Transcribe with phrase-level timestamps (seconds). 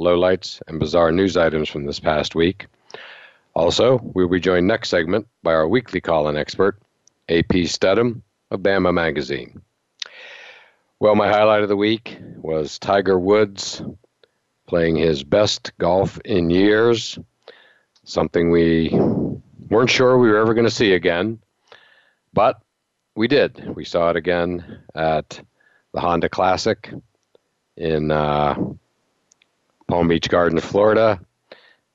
[0.00, 2.66] lowlights, and bizarre news items from this past week.
[3.54, 6.80] Also, we'll be joined next segment by our weekly call-in expert,
[7.28, 9.60] AP Stedham of Bama Magazine.
[10.98, 13.82] Well, my highlight of the week was Tiger Woods
[14.66, 17.18] playing his best golf in years,
[18.04, 18.90] something we
[19.68, 21.40] weren't sure we were ever going to see again,
[22.32, 22.60] but
[23.16, 23.74] we did.
[23.74, 25.40] We saw it again at
[25.92, 26.92] the Honda Classic
[27.76, 28.54] in uh,
[29.90, 31.18] Palm Beach Gardens, Florida,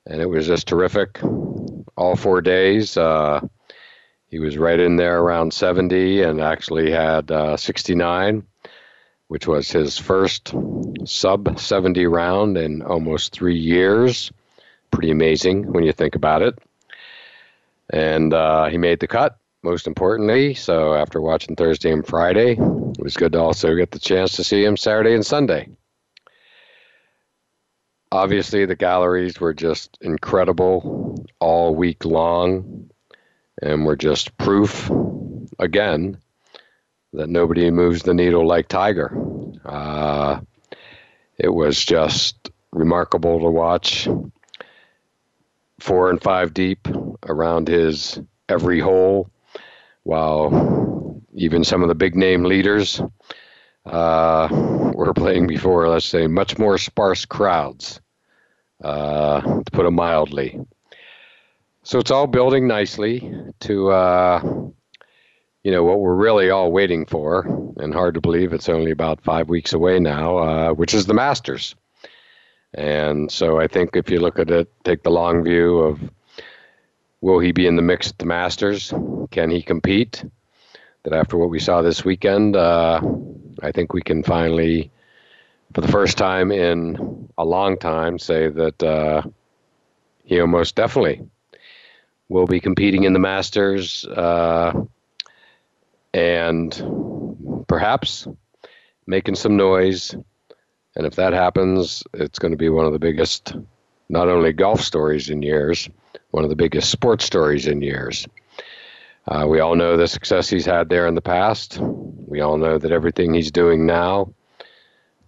[0.04, 1.18] and it was just terrific.
[1.96, 3.40] All four days, uh,
[4.28, 8.42] he was right in there around 70 and actually had uh, 69,
[9.28, 10.54] which was his first
[11.06, 14.30] sub 70 round in almost three years.
[14.90, 16.58] Pretty amazing when you think about it.
[17.88, 20.52] And uh, he made the cut, most importantly.
[20.52, 24.44] So after watching Thursday and Friday, it was good to also get the chance to
[24.44, 25.70] see him Saturday and Sunday
[28.12, 32.90] obviously the galleries were just incredible all week long
[33.62, 34.90] and were just proof
[35.58, 36.18] again
[37.12, 39.16] that nobody moves the needle like tiger.
[39.64, 40.40] Uh,
[41.38, 44.08] it was just remarkable to watch
[45.78, 46.88] four and five deep
[47.24, 49.30] around his every hole
[50.02, 53.00] while even some of the big name leaders
[53.86, 58.00] uh, were playing before, let's say, much more sparse crowds,
[58.82, 60.58] uh, to put it mildly.
[61.82, 64.40] So it's all building nicely to, uh,
[65.62, 67.44] you know, what we're really all waiting for,
[67.76, 71.14] and hard to believe it's only about five weeks away now, uh, which is the
[71.14, 71.74] Masters.
[72.72, 76.00] And so I think if you look at it, take the long view of
[77.20, 78.94] will he be in the mix at the Masters?
[79.30, 80.24] Can he compete?
[81.06, 83.00] That after what we saw this weekend, uh,
[83.62, 84.90] I think we can finally,
[85.72, 89.22] for the first time in a long time, say that uh,
[90.24, 91.24] he almost definitely
[92.28, 94.72] will be competing in the Masters uh,
[96.12, 98.26] and perhaps
[99.06, 100.12] making some noise.
[100.96, 103.54] And if that happens, it's going to be one of the biggest,
[104.08, 105.88] not only golf stories in years,
[106.32, 108.26] one of the biggest sports stories in years.
[109.28, 111.78] Uh, we all know the success he's had there in the past.
[111.80, 114.32] We all know that everything he's doing now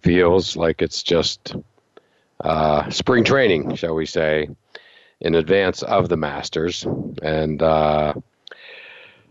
[0.01, 1.55] feels like it's just
[2.39, 4.47] uh, spring training, shall we say,
[5.19, 6.87] in advance of the Masters.
[7.21, 8.13] And uh,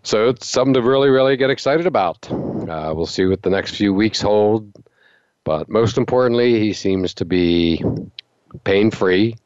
[0.02, 2.30] so it's something to really, really get excited about.
[2.30, 4.70] Uh, we'll see what the next few weeks hold.
[5.44, 7.82] But most importantly, he seems to be
[8.64, 9.36] pain free.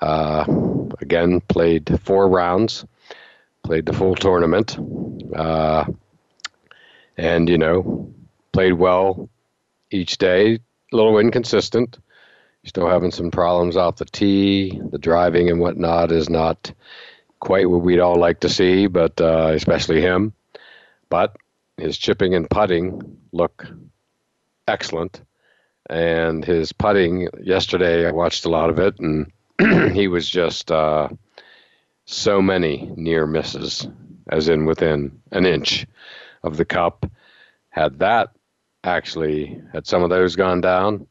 [0.00, 0.44] Uh,
[1.00, 2.84] again, played four rounds
[3.68, 4.78] played the full tournament,
[5.36, 5.84] uh,
[7.18, 8.10] and you know,
[8.50, 9.28] played well
[9.90, 10.54] each day.
[10.54, 11.98] A little inconsistent.
[12.64, 14.80] Still having some problems off the tee.
[14.90, 16.72] The driving and whatnot is not
[17.40, 20.32] quite what we'd all like to see, but uh, especially him.
[21.10, 21.36] But
[21.76, 23.66] his chipping and putting look
[24.66, 25.20] excellent.
[25.90, 29.30] And his putting yesterday, I watched a lot of it, and
[29.92, 31.10] he was just uh,
[32.10, 33.86] so many near misses,
[34.30, 35.86] as in within an inch
[36.42, 37.04] of the cup.
[37.68, 38.30] Had that
[38.82, 41.06] actually, had some of those gone down,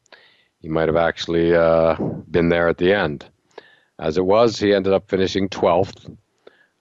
[0.60, 1.94] he might have actually uh,
[2.28, 3.24] been there at the end.
[4.00, 6.16] As it was, he ended up finishing 12th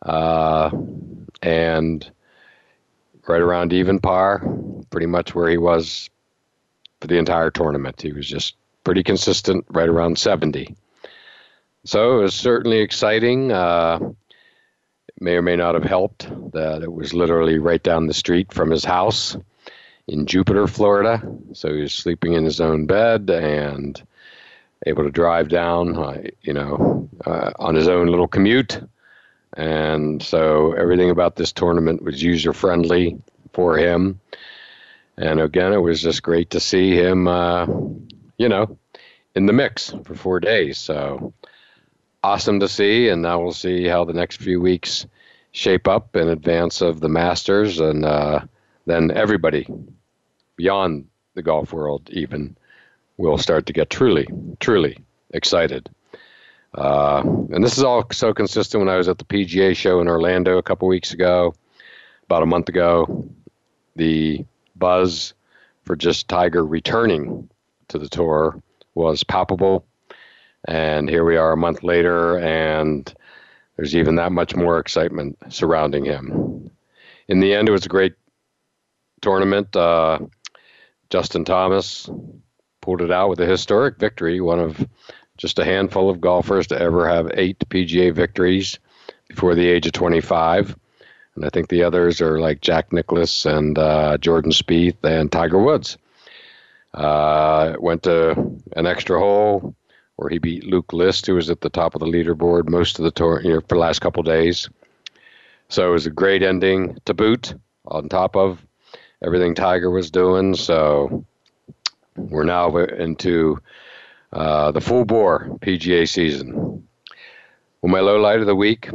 [0.01, 0.71] uh,
[1.43, 2.11] and
[3.27, 4.43] right around even par,
[4.89, 6.09] pretty much where he was
[7.01, 8.01] for the entire tournament.
[8.01, 10.75] He was just pretty consistent, right around 70.
[11.87, 13.49] So it was certainly exciting.
[13.49, 13.99] Uh,
[15.07, 18.51] it may or may not have helped that it was literally right down the street
[18.51, 19.37] from his house
[20.05, 21.21] in Jupiter, Florida.
[21.53, 24.03] So he was sleeping in his own bed and
[24.85, 28.81] able to drive down, uh, you know, uh, on his own little commute.
[29.55, 33.17] And so everything about this tournament was user friendly
[33.53, 34.19] for him.
[35.15, 37.65] And again, it was just great to see him, uh,
[38.37, 38.77] you know,
[39.35, 40.77] in the mix for four days.
[40.77, 41.33] So
[42.23, 43.09] awesome to see.
[43.09, 45.05] And now we'll see how the next few weeks
[45.51, 47.79] shape up in advance of the Masters.
[47.79, 48.41] And uh,
[48.85, 49.67] then everybody
[50.55, 52.57] beyond the golf world, even,
[53.17, 54.27] will start to get truly,
[54.59, 54.97] truly
[55.31, 55.89] excited.
[56.73, 57.21] Uh,
[57.51, 60.57] and this is all so consistent when I was at the PGA show in Orlando
[60.57, 61.53] a couple weeks ago,
[62.25, 63.27] about a month ago.
[63.95, 65.33] The buzz
[65.83, 67.49] for just Tiger returning
[67.87, 68.61] to the tour
[68.93, 69.85] was palpable.
[70.67, 73.11] And here we are a month later, and
[73.77, 76.69] there's even that much more excitement surrounding him.
[77.27, 78.15] In the end, it was a great
[79.21, 79.75] tournament.
[79.75, 80.19] Uh,
[81.09, 82.09] Justin Thomas
[82.81, 84.85] pulled it out with a historic victory, one of
[85.37, 88.79] just a handful of golfers to ever have eight PGA victories
[89.29, 90.75] before the age of 25.
[91.35, 95.59] And I think the others are like Jack Nicklaus and uh, Jordan Spieth and Tiger
[95.59, 95.97] Woods.
[96.93, 98.31] Uh, went to
[98.75, 99.75] an extra hole
[100.17, 103.05] where he beat Luke List, who was at the top of the leaderboard most of
[103.05, 104.67] the tour, you know, for the last couple days.
[105.69, 107.53] So it was a great ending to boot
[107.85, 108.65] on top of
[109.23, 110.55] everything Tiger was doing.
[110.55, 111.23] So
[112.15, 113.59] we're now into
[114.33, 116.87] uh, the full bore PGA season.
[117.81, 118.89] Well, my low light of the week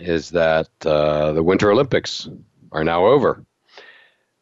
[0.00, 2.28] is that uh, the Winter Olympics
[2.72, 3.44] are now over.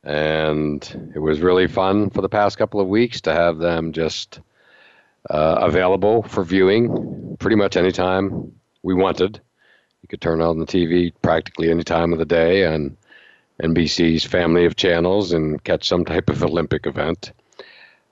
[0.05, 4.41] And it was really fun for the past couple of weeks to have them just
[5.29, 9.41] uh, available for viewing pretty much anytime we wanted.
[10.03, 12.97] You could turn on the TV practically any time of the day on
[13.63, 17.33] NBC's family of channels and catch some type of Olympic event.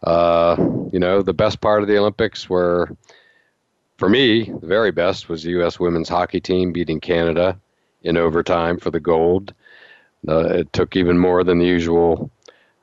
[0.02, 0.56] Uh,
[0.92, 2.88] you know, the best part of the Olympics were,
[3.96, 5.80] for me, the very best was the U.S.
[5.80, 7.58] women's hockey team beating Canada
[8.02, 9.54] in overtime for the gold.
[10.28, 12.30] Uh, it took even more than the usual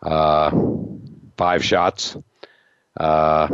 [0.01, 0.51] uh,
[1.37, 2.17] five shots
[2.97, 3.47] uh,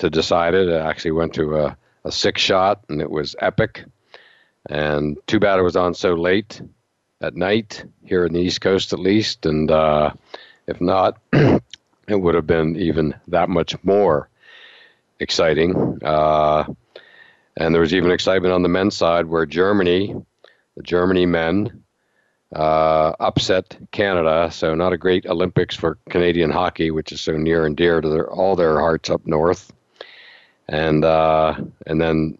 [0.00, 0.68] to decide it.
[0.68, 3.84] It actually went to a, a six shot, and it was epic.
[4.68, 6.60] And too bad it was on so late
[7.20, 9.46] at night here in the East Coast, at least.
[9.46, 10.12] And uh,
[10.66, 11.60] if not, it
[12.08, 14.28] would have been even that much more
[15.18, 15.98] exciting.
[16.02, 16.64] Uh,
[17.56, 20.14] and there was even excitement on the men's side where Germany,
[20.76, 21.82] the Germany men,
[22.54, 24.48] uh, upset Canada.
[24.50, 28.08] So not a great Olympics for Canadian hockey, which is so near and dear to
[28.08, 29.72] their, all their hearts up north.
[30.70, 31.56] And uh,
[31.86, 32.38] and then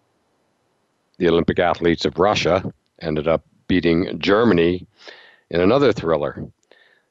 [1.18, 2.72] the Olympic athletes of Russia
[3.02, 4.86] ended up beating Germany
[5.50, 6.46] in another thriller.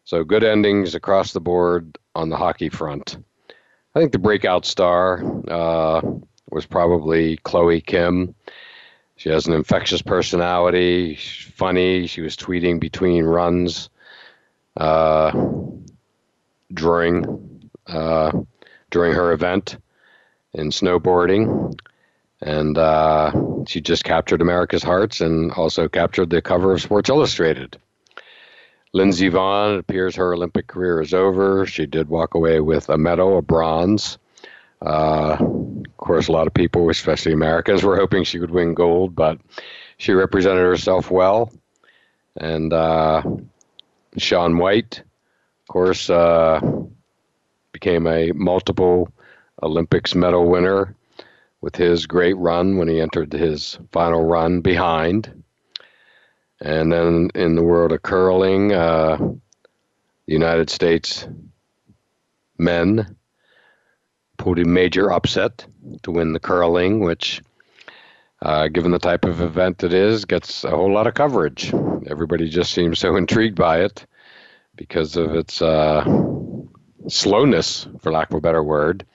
[0.05, 3.17] So good endings across the board on the hockey front.
[3.93, 6.01] I think the breakout star uh,
[6.49, 8.33] was probably Chloe Kim.
[9.17, 11.15] She has an infectious personality.
[11.15, 12.07] She's funny.
[12.07, 13.89] She was tweeting between runs
[14.77, 15.31] uh,
[16.73, 18.31] during uh,
[18.89, 19.77] during her event
[20.53, 21.79] in snowboarding,
[22.41, 23.31] and uh,
[23.67, 27.77] she just captured America's hearts and also captured the cover of Sports Illustrated.
[28.91, 31.65] Lindsey Vonn, it appears her Olympic career is over.
[31.65, 34.17] She did walk away with a medal, a bronze.
[34.81, 39.15] Uh, of course, a lot of people, especially Americans, were hoping she would win gold,
[39.15, 39.39] but
[39.97, 41.51] she represented herself well.
[42.37, 43.21] And uh,
[44.17, 46.61] Shaun White, of course, uh,
[47.71, 49.11] became a multiple
[49.61, 50.95] Olympics medal winner
[51.61, 55.43] with his great run when he entered his final run behind.
[56.61, 61.27] And then in the world of curling, uh, the United States
[62.57, 63.15] men
[64.37, 65.65] pulled a major upset
[66.03, 67.41] to win the curling, which,
[68.41, 71.73] uh, given the type of event it is, gets a whole lot of coverage.
[72.07, 74.05] Everybody just seems so intrigued by it
[74.75, 76.05] because of its uh,
[77.07, 79.05] slowness, for lack of a better word.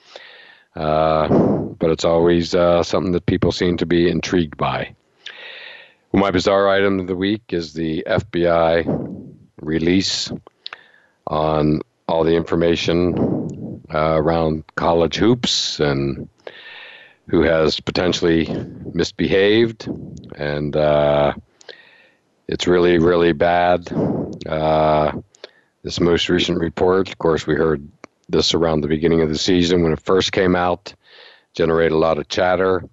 [0.77, 1.29] Uh,
[1.79, 4.95] but it's always uh, something that people seem to be intrigued by.
[6.13, 10.31] Well, my bizarre item of the week is the FBI release
[11.27, 16.29] on all the information uh, around college hoops and
[17.29, 18.47] who has potentially
[18.93, 19.89] misbehaved.
[20.37, 21.35] And uh,
[22.49, 23.91] it's really, really bad.
[24.47, 25.13] Uh,
[25.83, 27.87] this most recent report, of course, we heard
[28.29, 30.95] this around the beginning of the season when it first came out,
[31.55, 32.89] generated a lot of chatter.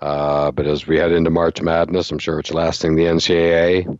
[0.00, 3.98] Uh, but as we head into March Madness, I'm sure it's last thing the NCAA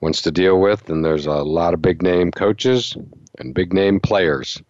[0.00, 0.88] wants to deal with.
[0.88, 2.96] And there's a lot of big name coaches
[3.38, 4.62] and big name players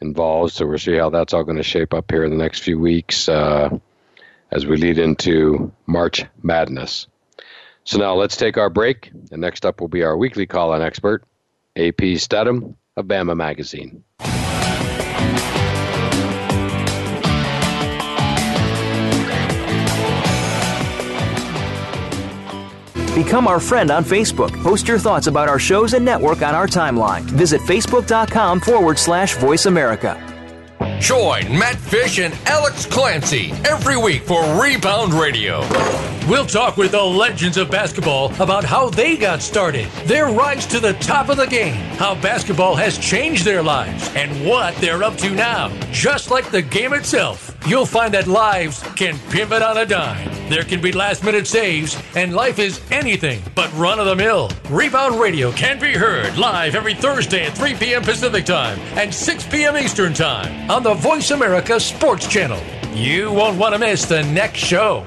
[0.00, 0.54] involved.
[0.54, 2.78] So we'll see how that's all going to shape up here in the next few
[2.78, 3.70] weeks uh,
[4.50, 7.06] as we lead into March Madness.
[7.84, 9.12] So now let's take our break.
[9.30, 11.24] And next up will be our weekly call on expert,
[11.76, 14.02] AP Stedham of Bama Magazine.
[23.16, 24.52] Become our friend on Facebook.
[24.62, 27.22] Post your thoughts about our shows and network on our timeline.
[27.22, 30.20] Visit facebook.com forward slash voice America.
[31.00, 35.62] Join Matt Fish and Alex Clancy every week for Rebound Radio.
[36.28, 40.80] We'll talk with the legends of basketball about how they got started, their rise to
[40.80, 45.16] the top of the game, how basketball has changed their lives, and what they're up
[45.18, 45.68] to now.
[45.92, 50.28] Just like the game itself, you'll find that lives can pivot on a dime.
[50.48, 54.50] There can be last minute saves, and life is anything but run of the mill.
[54.68, 58.02] Rebound Radio can be heard live every Thursday at 3 p.m.
[58.02, 59.76] Pacific Time and 6 p.m.
[59.76, 62.60] Eastern Time on the Voice America Sports Channel.
[62.94, 65.06] You won't want to miss the next show.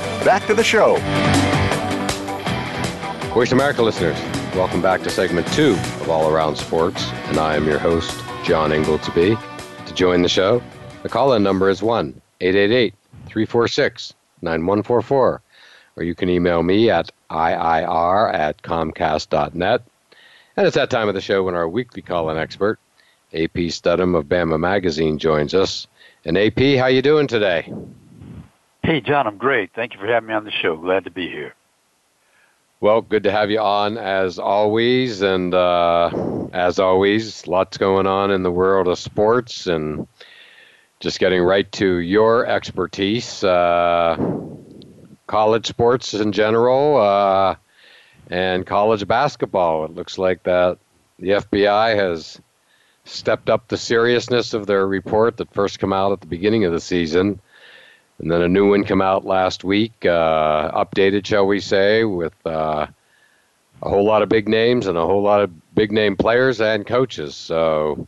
[0.23, 0.97] back to the show.
[3.33, 4.19] Voice America listeners,
[4.55, 8.71] welcome back to segment two of All Around Sports, and I am your host, John
[8.71, 9.35] Inglesby.
[9.35, 9.37] To be.
[9.87, 10.61] To join the show,
[11.03, 12.93] the call in number is 1 888
[13.27, 15.41] 346 9144,
[15.95, 19.81] or you can email me at IIR at Comcast.net.
[20.57, 22.79] And it's that time of the show when our weekly call in expert,
[23.33, 25.87] AP Studham of Bama Magazine, joins us.
[26.25, 27.71] And AP, how you doing today?
[28.91, 29.71] Hey, John, I'm great.
[29.73, 30.75] Thank you for having me on the show.
[30.75, 31.55] Glad to be here.
[32.81, 35.21] Well, good to have you on as always.
[35.21, 40.09] And uh, as always, lots going on in the world of sports and
[40.99, 43.45] just getting right to your expertise.
[43.45, 44.17] Uh,
[45.25, 47.55] college sports in general uh,
[48.29, 49.85] and college basketball.
[49.85, 50.79] It looks like that
[51.17, 52.41] the FBI has
[53.05, 56.73] stepped up the seriousness of their report that first came out at the beginning of
[56.73, 57.39] the season
[58.21, 62.35] and then a new one came out last week, uh, updated, shall we say, with
[62.45, 62.85] uh,
[63.81, 66.85] a whole lot of big names and a whole lot of big name players and
[66.85, 67.35] coaches.
[67.35, 68.07] So,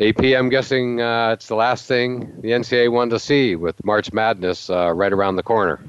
[0.00, 4.10] AP, I'm guessing uh, it's the last thing the NCAA wanted to see with March
[4.10, 5.80] Madness uh, right around the corner.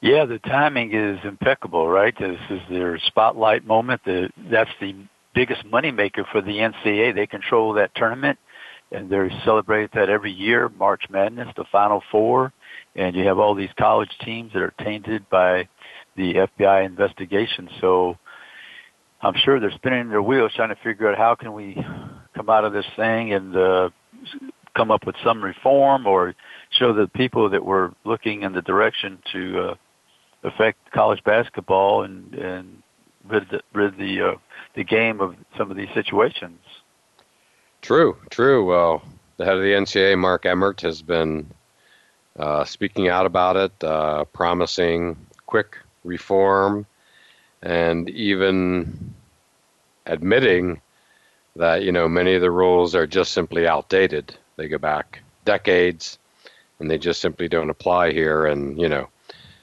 [0.00, 2.16] Yeah, the timing is impeccable, right?
[2.18, 4.02] This is their spotlight moment.
[4.04, 4.94] The, that's the
[5.34, 7.14] biggest moneymaker for the NCAA.
[7.14, 8.38] They control that tournament
[8.90, 12.52] and they celebrate that every year, March Madness, the Final Four,
[12.96, 15.68] and you have all these college teams that are tainted by
[16.16, 17.68] the FBI investigation.
[17.80, 18.16] So
[19.20, 21.76] I'm sure they're spinning their wheels trying to figure out how can we
[22.34, 23.90] come out of this thing and uh,
[24.76, 26.34] come up with some reform or
[26.70, 29.74] show the people that we're looking in the direction to uh,
[30.44, 32.82] affect college basketball and and
[33.28, 34.38] rid the, rid the uh,
[34.76, 36.60] the game of some of these situations.
[37.82, 38.64] True, true.
[38.64, 39.02] Well,
[39.36, 41.50] the head of the NCAA, Mark Emmert, has been
[42.38, 45.16] uh, speaking out about it, uh, promising
[45.46, 46.86] quick reform,
[47.62, 49.14] and even
[50.06, 50.80] admitting
[51.56, 54.36] that you know many of the rules are just simply outdated.
[54.56, 56.18] They go back decades,
[56.80, 58.46] and they just simply don't apply here.
[58.46, 59.08] And you know,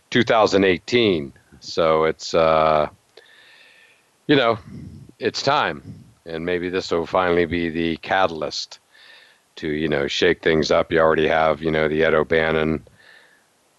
[0.09, 1.33] 2018.
[1.59, 2.89] So it's uh,
[4.27, 4.57] you know,
[5.19, 8.79] it's time and maybe this will finally be the catalyst
[9.57, 10.91] to you know shake things up.
[10.91, 12.85] You already have you know the Ed O'Bannon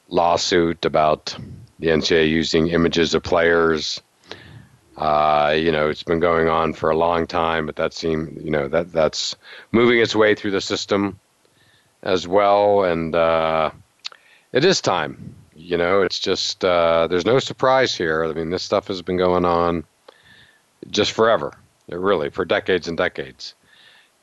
[0.08, 1.36] lawsuit about
[1.78, 4.00] the NCAA using images of players.
[4.96, 8.50] Uh, you know, it's been going on for a long time, but that seemed you
[8.50, 9.36] know that that's
[9.72, 11.18] moving its way through the system
[12.02, 13.70] as well, and uh,
[14.52, 15.34] it is time.
[15.54, 18.24] You know, it's just uh, there's no surprise here.
[18.24, 19.84] I mean, this stuff has been going on
[20.90, 21.52] just forever
[21.88, 23.54] really for decades and decades.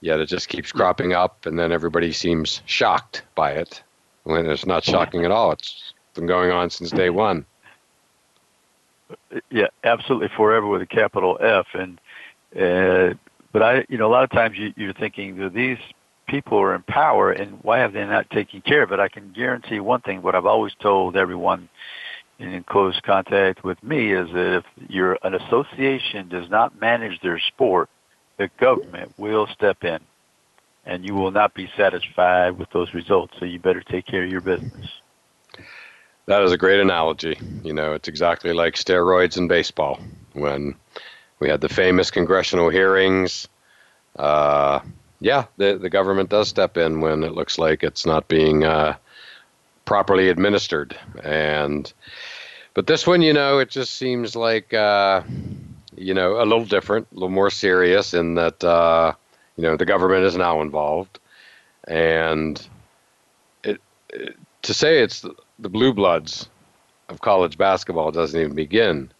[0.01, 0.77] Yet it just keeps hmm.
[0.77, 3.82] cropping up, and then everybody seems shocked by it
[4.24, 5.51] when it's not shocking at all.
[5.53, 7.15] It's been going on since day hmm.
[7.15, 7.46] one.
[9.10, 11.67] Uh, yeah, absolutely, forever with a capital F.
[11.74, 12.00] And
[12.55, 13.13] uh,
[13.51, 15.79] but I, you know, a lot of times you, you're thinking that these
[16.27, 19.00] people are in power, and why have they not taken care of it?
[19.00, 21.70] I can guarantee one thing: what I've always told everyone
[22.40, 27.40] in close contact with me is that if your an association does not manage their
[27.40, 27.90] sport,
[28.38, 30.00] the government will step in,
[30.86, 33.34] and you will not be satisfied with those results.
[33.40, 34.88] So you better take care of your business.
[36.25, 37.38] That is a great analogy.
[37.63, 40.00] You know, it's exactly like steroids in baseball.
[40.34, 40.75] When
[41.40, 43.48] we had the famous congressional hearings,
[44.16, 44.80] uh,
[45.20, 48.96] yeah, the the government does step in when it looks like it's not being uh,
[49.86, 50.98] properly administered.
[51.24, 51.92] And
[52.74, 55.22] but this one, you know, it just seems like uh,
[55.96, 59.13] you know a little different, a little more serious in that uh,
[59.58, 61.20] you know the government is now involved,
[61.88, 62.66] and
[63.63, 66.50] it, it to say it's the, the blue bloods
[67.10, 69.12] of college basketball doesn't even begin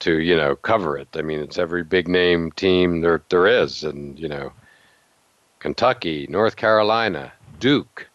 [0.00, 1.08] to you know cover it.
[1.14, 4.52] I mean, it's every big name team there there is, and you know,
[5.58, 8.07] Kentucky, North Carolina, Duke,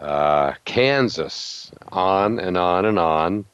[0.00, 3.44] uh, Kansas, on and on and on,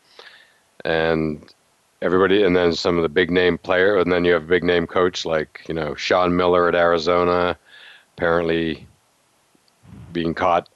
[0.84, 1.54] and
[2.02, 4.64] everybody, and then some of the big name player, and then you have a big
[4.64, 7.56] name coach like you know Sean Miller at Arizona,
[8.16, 8.86] apparently
[10.12, 10.68] being caught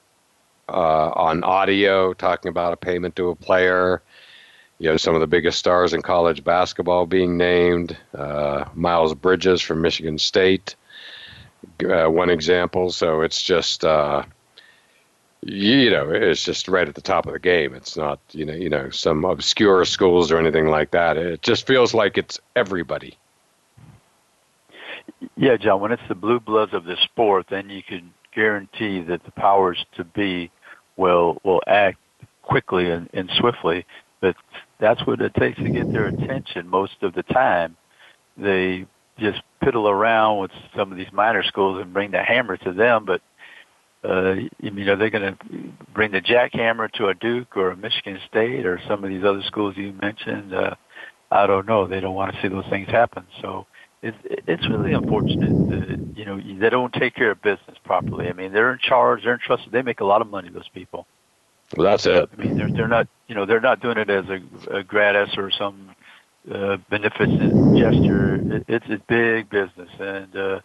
[0.69, 4.03] uh, on audio talking about a payment to a player.
[4.79, 7.97] You have some of the biggest stars in college basketball being named.
[8.15, 10.77] Uh, Miles Bridges from Michigan State,
[11.85, 12.91] uh, one example.
[12.91, 14.23] So it's just, uh,
[15.43, 17.75] you know, it's just right at the top of the game.
[17.75, 21.17] It's not, you know, you know, some obscure schools or anything like that.
[21.17, 23.17] It just feels like it's everybody.
[25.37, 25.81] Yeah, John.
[25.81, 29.85] When it's the blue bloods of the sport, then you can guarantee that the powers
[29.97, 30.51] to be
[30.97, 31.99] will will act
[32.43, 33.87] quickly and, and swiftly.
[34.21, 34.37] But
[34.79, 37.77] that's what it takes to get their attention most of the time.
[38.37, 38.87] They
[39.19, 43.05] just piddle around with some of these minor schools and bring the hammer to them,
[43.05, 43.21] but
[44.05, 45.39] uh, you know, they're going to
[45.93, 49.43] bring the jackhammer to a Duke or a Michigan State or some of these other
[49.43, 50.55] schools you mentioned.
[50.55, 50.75] Uh,
[51.31, 51.87] I don't know.
[51.87, 53.27] They don't want to see those things happen.
[53.43, 53.67] So
[54.03, 58.29] it's it's really unfortunate that you know they don't take care of business properly.
[58.29, 59.73] I mean, they're in charge, they're entrusted.
[59.73, 60.49] They make a lot of money.
[60.49, 61.07] Those people.
[61.77, 62.31] Well, that's it.
[62.33, 65.37] I mean, they're they're not you know they're not doing it as a, a gratis
[65.37, 65.95] or some
[66.51, 68.37] uh, beneficent gesture.
[68.37, 70.61] It, it's a big business, and uh,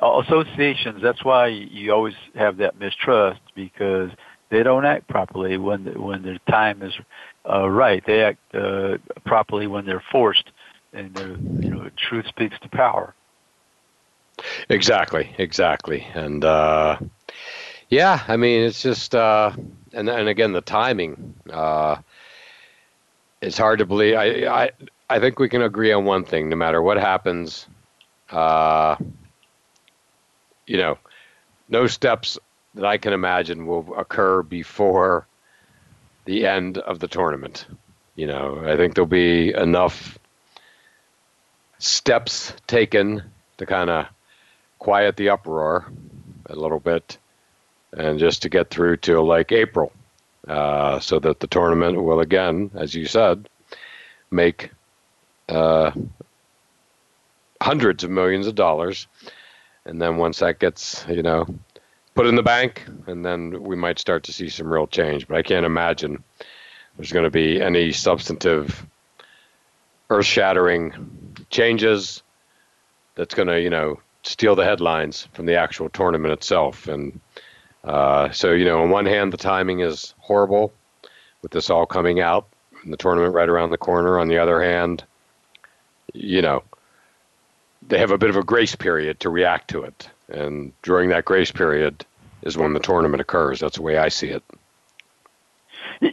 [0.00, 1.02] associations.
[1.02, 4.10] That's why you always have that mistrust because
[4.50, 6.92] they don't act properly when when their time is
[7.48, 8.04] uh, right.
[8.04, 10.50] They act uh, properly when they're forced
[10.92, 13.14] and uh, you know, truth speaks to power.
[14.68, 16.98] Exactly, exactly, and uh,
[17.88, 19.52] yeah, I mean, it's just, uh,
[19.92, 21.34] and and again, the timing.
[21.50, 21.96] Uh,
[23.40, 24.16] it's hard to believe.
[24.16, 24.70] I, I
[25.10, 27.66] I think we can agree on one thing: no matter what happens,
[28.30, 28.96] uh,
[30.72, 30.96] you know,
[31.68, 32.38] no steps
[32.74, 35.26] that I can imagine will occur before
[36.24, 37.66] the end of the tournament.
[38.16, 40.18] You know, I think there'll be enough
[41.78, 43.22] steps taken
[43.58, 44.06] to kind of
[44.78, 45.92] quiet the uproar
[46.46, 47.18] a little bit
[47.92, 49.92] and just to get through to like April
[50.48, 53.46] uh, so that the tournament will again, as you said,
[54.30, 54.70] make
[55.50, 55.90] uh,
[57.60, 59.06] hundreds of millions of dollars.
[59.84, 61.46] And then once that gets, you know,
[62.14, 65.26] put in the bank, and then we might start to see some real change.
[65.26, 66.22] But I can't imagine
[66.96, 68.86] there's going to be any substantive
[70.10, 72.22] earth shattering changes
[73.14, 76.86] that's going to, you know, steal the headlines from the actual tournament itself.
[76.86, 77.20] And
[77.82, 80.72] uh, so, you know, on one hand, the timing is horrible
[81.42, 82.46] with this all coming out
[82.84, 84.18] and the tournament right around the corner.
[84.18, 85.04] On the other hand,
[86.12, 86.62] you know,
[87.88, 90.08] they have a bit of a grace period to react to it.
[90.28, 92.04] And during that grace period
[92.42, 93.60] is when the tournament occurs.
[93.60, 94.42] That's the way I see it.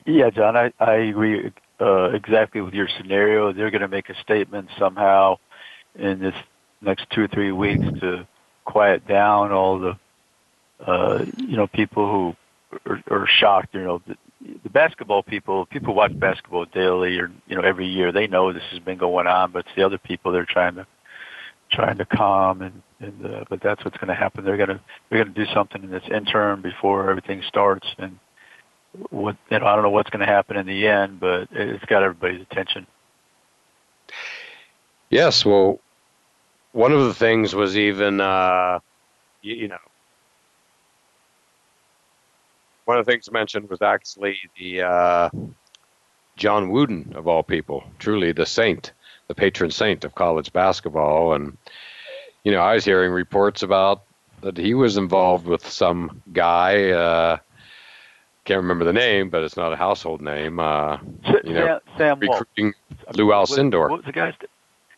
[0.06, 1.52] Yeah, John, I, I agree
[1.82, 3.54] uh, exactly with your scenario.
[3.54, 5.38] They're going to make a statement somehow
[5.96, 6.36] in this
[6.82, 8.28] next two or three weeks to
[8.66, 9.98] quiet down all the
[10.86, 12.36] uh, you know people who
[12.86, 13.74] are, are shocked.
[13.74, 14.16] You know, the,
[14.64, 18.12] the basketball people, people watch basketball daily or you know every year.
[18.12, 20.86] They know this has been going on, but it's the other people they're trying to
[21.72, 24.44] trying to calm and and uh, but that's what's going to happen.
[24.44, 24.80] They're going to
[25.10, 28.20] they're going to do something in this interim before everything starts and
[29.10, 31.86] what you know, I don't know what's going to happen in the end, but it's
[31.86, 32.88] got everybody's attention.
[35.10, 35.80] Yes, well,
[36.72, 38.80] one of the things was even uh,
[39.42, 39.78] you, you know,
[42.86, 45.30] one of the things mentioned was actually the uh,
[46.36, 48.94] John Wooden of all people, truly the saint,
[49.30, 51.56] the patron saint of college basketball, and
[52.44, 54.04] you know, I was hearing reports about
[54.42, 56.90] that he was involved with some guy.
[56.90, 57.38] Uh,
[58.46, 60.60] can't remember the name, but it's not a household name.
[60.60, 60.98] Uh,
[61.44, 62.74] you know, Sam, Sam recruiting
[63.14, 63.82] Lou Alcindor.
[63.82, 64.34] What, what was the guy's?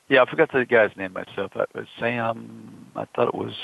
[0.08, 1.52] Yeah, I forgot the guy's name myself.
[1.56, 2.88] It was Sam.
[2.96, 3.56] I thought it was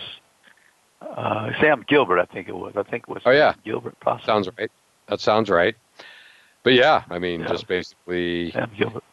[1.01, 2.19] uh, Sam Gilbert.
[2.19, 2.73] I think it was.
[2.75, 3.21] I think it was.
[3.25, 3.99] Oh yeah, Sam Gilbert.
[4.01, 4.25] Possibly.
[4.25, 4.71] Sounds right.
[5.08, 5.75] That sounds right.
[6.63, 7.47] But yeah, I mean, Yeah.
[7.47, 9.03] just basically Sam Gilbert.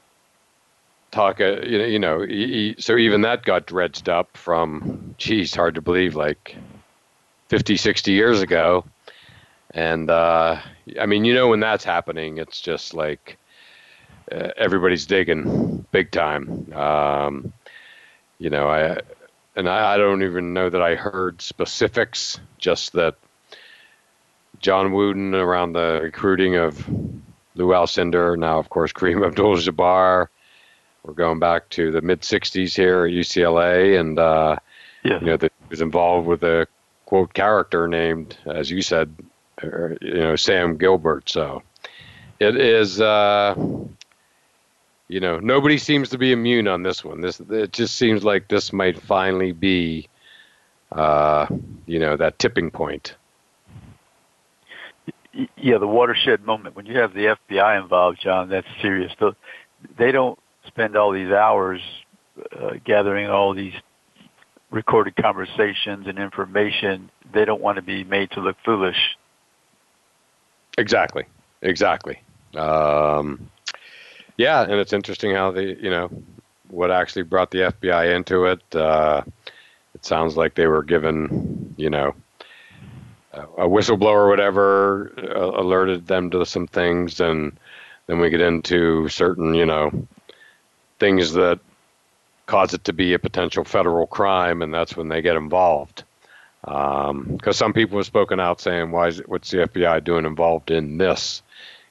[1.14, 1.40] Talk.
[1.40, 5.14] Uh, you know, he- so even that got dredged up from.
[5.18, 6.14] Geez, hard to believe.
[6.16, 6.56] Like
[7.48, 8.84] 50, 60 years ago.
[9.70, 10.60] And uh,
[11.00, 13.38] I mean, you know, when that's happening, it's just like
[14.30, 16.72] uh, everybody's digging big time.
[16.72, 17.52] Um,
[18.38, 18.98] you know, I
[19.56, 22.38] and I, I don't even know that I heard specifics.
[22.58, 23.16] Just that
[24.60, 26.88] John Wooden around the recruiting of
[27.56, 30.28] Lou Alcindor, now of course Kareem Abdul-Jabbar.
[31.04, 34.56] We're going back to the mid '60s here at UCLA, and uh,
[35.02, 35.20] Yeah.
[35.20, 36.66] you know that he was involved with a
[37.04, 39.14] quote character named, as you said,
[39.62, 41.28] er, you know Sam Gilbert.
[41.28, 41.62] So
[42.40, 43.54] it is, uh,
[45.08, 47.20] you know, nobody seems to be immune on this one.
[47.20, 50.08] This it just seems like this might finally be,
[50.90, 51.46] uh,
[51.86, 53.14] you know, that tipping point.
[55.56, 58.48] Yeah, the watershed moment when you have the FBI involved, John.
[58.48, 59.12] That's serious.
[59.98, 61.80] They don't spend all these hours
[62.58, 63.74] uh, gathering all these
[64.70, 67.10] recorded conversations and information.
[67.32, 69.16] They don't want to be made to look foolish.
[70.76, 71.24] Exactly.
[71.62, 72.20] Exactly.
[72.56, 73.48] Um,
[74.36, 76.10] yeah, and it's interesting how the you know
[76.68, 78.62] what actually brought the FBI into it.
[78.74, 79.22] Uh,
[79.94, 82.14] it sounds like they were given you know
[83.32, 87.58] a whistleblower or whatever uh, alerted them to some things, and
[88.06, 89.90] then we get into certain you know
[90.98, 91.60] things that
[92.46, 96.04] cause it to be a potential federal crime, and that's when they get involved
[96.66, 100.24] um, because some people have spoken out saying, "Why is it, what's the FBI doing
[100.24, 101.42] involved in this,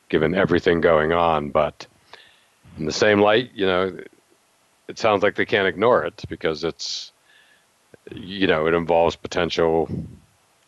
[0.10, 1.86] given everything going on?" But
[2.78, 3.98] in the same light, you know,
[4.88, 7.12] it sounds like they can't ignore it because it's,
[8.12, 9.88] you know, it involves potential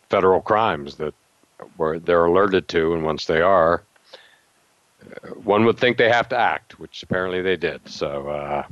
[0.08, 1.14] federal crimes that
[1.76, 3.82] where they're alerted to, and once they are,
[5.44, 7.88] one would think they have to act, which apparently they did.
[7.88, 8.28] So.
[8.28, 8.62] Uh,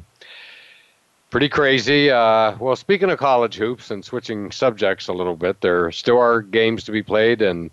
[1.34, 2.12] pretty crazy.
[2.12, 6.40] Uh, well, speaking of college hoops and switching subjects a little bit, there still are
[6.40, 7.72] games to be played, and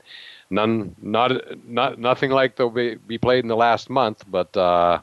[0.50, 1.32] none, not,
[1.68, 4.24] not, nothing like they'll be, be played in the last month.
[4.28, 5.00] But uh,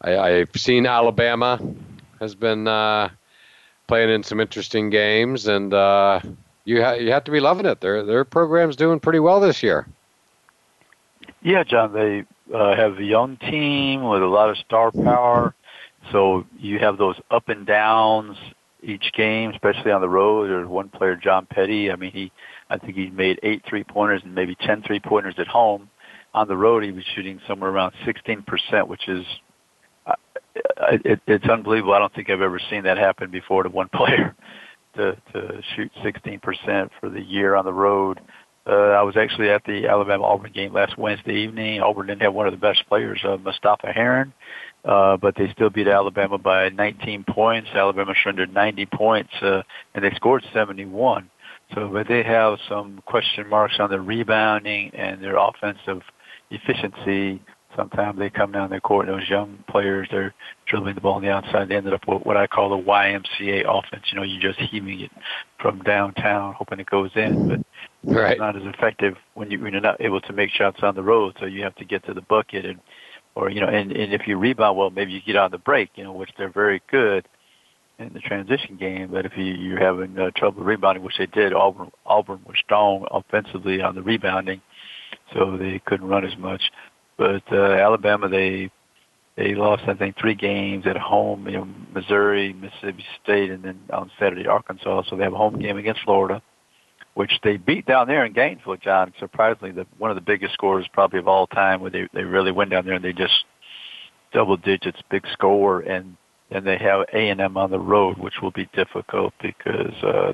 [0.00, 1.60] I, I've seen Alabama
[2.20, 3.10] has been uh,
[3.86, 6.20] playing in some interesting games, and uh,
[6.64, 7.82] you ha- you have to be loving it.
[7.82, 9.86] Their their program's doing pretty well this year.
[11.42, 12.24] Yeah, John, they
[12.54, 15.54] uh, have a young team with a lot of star power.
[16.10, 18.36] So you have those up and downs
[18.82, 20.50] each game, especially on the road.
[20.50, 21.90] There's one player, John Petty.
[21.90, 22.32] I mean, he,
[22.68, 25.88] I think he made eight three pointers and maybe ten three pointers at home.
[26.34, 29.22] On the road, he was shooting somewhere around 16%, which is
[30.06, 30.14] uh,
[31.04, 31.92] it, it's unbelievable.
[31.92, 34.34] I don't think I've ever seen that happen before to one player
[34.96, 38.20] to to shoot 16% for the year on the road.
[38.70, 41.80] I was actually at the Alabama Auburn game last Wednesday evening.
[41.80, 44.32] Auburn didn't have one of the best players, uh, Mustapha Heron,
[44.84, 47.68] uh, but they still beat Alabama by 19 points.
[47.74, 49.62] Alabama surrendered 90 points, uh,
[49.94, 51.28] and they scored 71.
[51.74, 56.02] So, but they have some question marks on their rebounding and their offensive
[56.50, 57.42] efficiency.
[57.74, 60.34] Sometimes they come down the court, those young players, they're
[60.66, 61.70] dribbling the ball on the outside.
[61.70, 64.04] They ended up with what I call the YMCA offense.
[64.12, 65.10] You know, you're just heaving it
[65.58, 67.60] from downtown, hoping it goes in, but
[68.04, 68.38] Right.
[68.38, 71.36] not as effective when, you, when you're not able to make shots on the road.
[71.38, 72.80] So you have to get to the bucket, and
[73.34, 75.90] or you know, and, and if you rebound well, maybe you get on the break,
[75.94, 77.26] you know, which they're very good
[77.98, 79.10] in the transition game.
[79.10, 83.06] But if you, you're having uh, trouble rebounding, which they did, Auburn Auburn was strong
[83.10, 84.60] offensively on the rebounding,
[85.32, 86.62] so they couldn't run as much.
[87.16, 88.70] But uh, Alabama, they
[89.36, 93.78] they lost I think three games at home, you know, Missouri, Mississippi State, and then
[93.92, 95.04] on Saturday Arkansas.
[95.08, 96.42] So they have a home game against Florida,
[97.14, 98.76] which they beat down there in Gainesville.
[98.76, 102.24] John, surprisingly, the one of the biggest scores probably of all time, where they they
[102.24, 103.44] really went down there and they just
[104.32, 106.16] double digits, big score, and
[106.50, 110.32] then they have A and M on the road, which will be difficult because uh,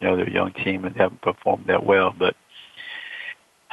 [0.00, 2.34] you know they're a young team and they haven't performed that well, but.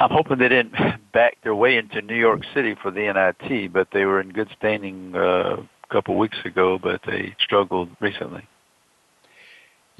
[0.02, 0.72] I'm hoping they didn't
[1.12, 4.48] back their way into New York City for the NIT, but they were in good
[4.56, 8.48] standing uh, a couple weeks ago, but they struggled recently.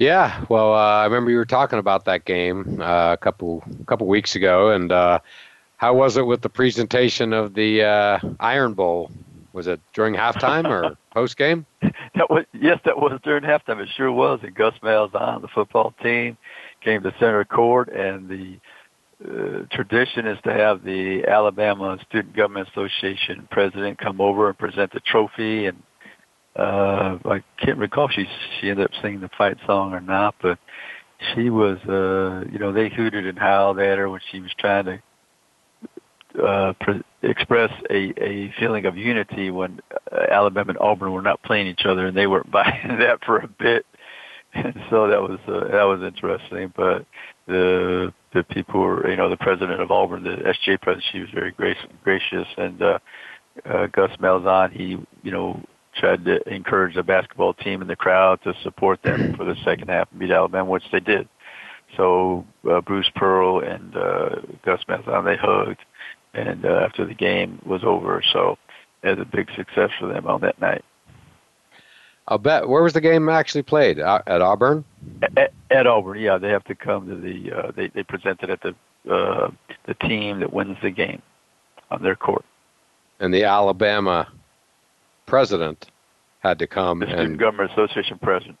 [0.01, 4.07] Yeah, well, uh, I remember you were talking about that game uh, a couple couple
[4.07, 5.19] weeks ago, and uh,
[5.77, 9.11] how was it with the presentation of the uh, Iron Bowl?
[9.53, 11.67] Was it during halftime or post game?
[12.15, 13.79] That was yes, that was during halftime.
[13.79, 14.39] It sure was.
[14.41, 16.35] And Gus Malzahn, the football team,
[16.83, 18.59] came to center court, and the
[19.23, 24.93] uh, tradition is to have the Alabama Student Government Association president come over and present
[24.93, 25.83] the trophy and
[26.55, 28.25] uh, I can't recall if she
[28.59, 30.59] she ended up singing the fight song or not, but
[31.33, 34.85] she was, uh, you know, they hooted and howled at her when she was trying
[34.85, 39.79] to uh, pre- express a, a feeling of unity when
[40.11, 43.37] uh, Alabama and Auburn were not playing each other, and they weren't buying that for
[43.37, 43.85] a bit.
[44.53, 46.73] And so that was uh, that was interesting.
[46.75, 47.05] But
[47.47, 51.29] the the people were, you know, the president of Auburn, the SJ president, she was
[51.33, 52.99] very gracious, gracious, and uh,
[53.65, 55.61] uh, Gus Malzahn, he, you know,
[55.95, 59.89] tried to encourage the basketball team and the crowd to support them for the second
[59.89, 61.27] half and beat Alabama, which they did.
[61.97, 65.81] So uh, Bruce Pearl and uh, Gus Malzahn they hugged,
[66.33, 68.57] and uh, after the game was over, so
[69.03, 70.83] it was a big success for them on that night.
[72.27, 72.69] I'll bet.
[72.69, 73.99] Where was the game actually played?
[73.99, 74.85] At Auburn.
[75.35, 76.37] At, at Auburn, yeah.
[76.37, 77.51] They have to come to the.
[77.51, 78.75] Uh, they they presented at the
[79.11, 79.49] uh,
[79.85, 81.21] the team that wins the game
[81.89, 82.45] on their court.
[83.19, 84.31] And the Alabama
[85.25, 85.89] president
[86.39, 88.57] had to come the Student and Government Association president.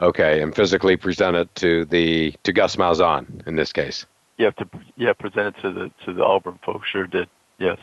[0.00, 4.06] Okay, and physically present it to the to Gus Malzahn in this case.
[4.38, 6.88] You have to yeah present it to the to the Auburn folks.
[6.88, 7.28] Sure did.
[7.58, 7.78] Yes.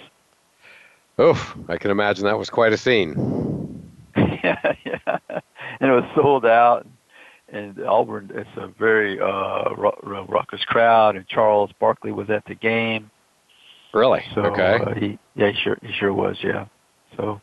[1.20, 1.56] Oof!
[1.70, 3.92] I can imagine that was quite a scene.
[4.16, 5.18] yeah, yeah,
[5.80, 6.86] and it was sold out.
[7.54, 13.12] And Auburn, it's a very uh, raucous crowd, and Charles Barkley was at the game.
[13.94, 14.24] Really?
[14.34, 14.80] So, okay.
[14.82, 16.38] Uh, he, yeah, he sure, he sure was.
[16.42, 16.68] Yeah.
[17.18, 17.42] So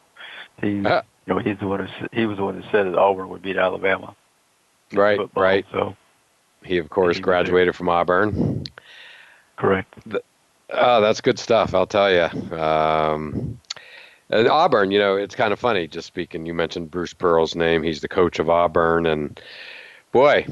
[0.60, 2.96] he, uh, you know, he's the one who he was the one who said that
[2.96, 4.14] Auburn would beat Alabama.
[4.92, 5.66] Right, football, right.
[5.72, 5.96] So
[6.64, 8.64] he, of course, he graduated from Auburn.
[9.56, 9.92] Correct.
[10.06, 10.22] The,
[10.70, 11.74] oh, that's good stuff.
[11.74, 12.56] I'll tell you.
[12.56, 13.60] Um,
[14.30, 15.86] and Auburn, you know, it's kind of funny.
[15.86, 17.82] Just speaking, you mentioned Bruce Pearl's name.
[17.82, 19.40] He's the coach of Auburn, and
[20.12, 20.46] boy,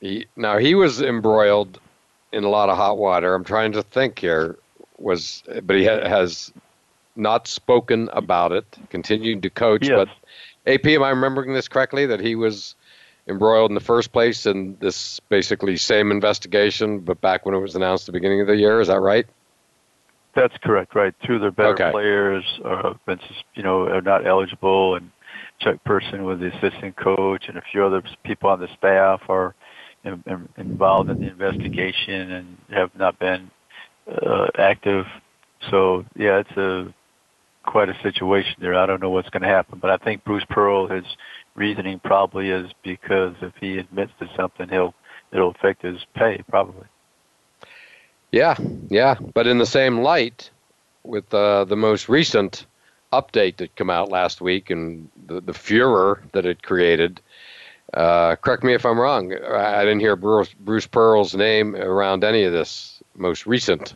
[0.00, 1.78] he now he was embroiled
[2.32, 3.34] in a lot of hot water.
[3.34, 4.56] I'm trying to think here.
[4.98, 6.52] Was but he ha- has
[7.16, 9.88] not spoken about it, continued to coach.
[9.88, 10.06] Yes.
[10.64, 12.06] But AP, am I remembering this correctly?
[12.06, 12.74] That he was
[13.26, 17.76] embroiled in the first place in this basically same investigation, but back when it was
[17.76, 18.80] announced at the beginning of the year.
[18.80, 19.26] Is that right?
[20.34, 20.94] That's correct.
[20.94, 21.14] Right.
[21.24, 21.90] Two of their better Okay.
[21.90, 23.20] players are been,
[23.54, 25.10] you know, are not eligible, and
[25.58, 29.54] Chuck Person was the assistant coach, and a few other people on the staff are
[30.04, 33.50] in, involved in the investigation and have not been
[34.10, 35.06] uh, active.
[35.70, 36.94] So yeah, it's a
[37.64, 38.74] quite a situation there.
[38.74, 41.04] I don't know what's going to happen, but I think Bruce Pearl, his
[41.54, 44.94] reasoning probably is because if he admits to something, he'll
[45.32, 46.86] it'll affect his pay probably.
[48.32, 48.56] Yeah,
[48.88, 49.16] yeah.
[49.34, 50.50] But in the same light,
[51.02, 52.66] with uh, the most recent
[53.12, 57.20] update that came out last week and the, the furor that it created,
[57.94, 59.32] uh, correct me if I'm wrong.
[59.32, 63.94] I didn't hear Bruce, Bruce Pearl's name around any of this most recent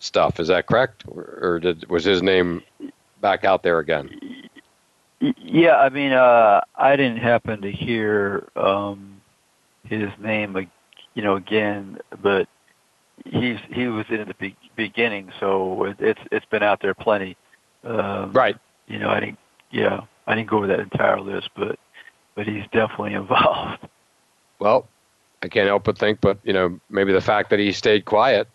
[0.00, 0.40] stuff.
[0.40, 2.62] Is that correct, or, did, was his name
[3.20, 4.10] back out there again?
[5.20, 9.20] Yeah, I mean, uh, I didn't happen to hear um,
[9.84, 10.68] his name,
[11.14, 12.48] you know, again, but
[13.26, 17.36] he's he was in the be- beginning, so it, it's it's been out there plenty.
[17.84, 18.56] Um, Right.
[18.86, 19.38] You know, I didn't.
[19.70, 21.78] Yeah, I didn't go over that entire list, but
[22.34, 23.86] but he's definitely involved.
[24.58, 24.88] Well,
[25.42, 28.48] I can't help but think, but you know, maybe the fact that he stayed quiet,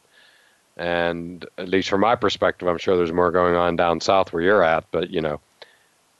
[0.77, 4.43] and at least from my perspective, I'm sure there's more going on down south where
[4.43, 4.85] you're at.
[4.91, 5.39] But you know,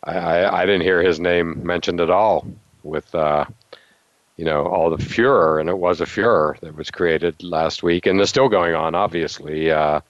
[0.03, 2.47] I I, I didn't hear his name mentioned at all
[2.83, 3.45] with uh,
[4.37, 8.05] you know all the furor, and it was a furor that was created last week,
[8.05, 9.71] and is still going on, obviously.
[9.71, 10.01] Uh,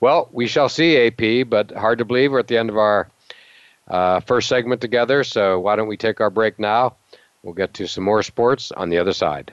[0.00, 3.08] well, we shall see, AP, but hard to believe we're at the end of our
[3.88, 5.24] uh, first segment together.
[5.24, 6.96] So why don't we take our break now?
[7.42, 9.52] We'll get to some more sports on the other side.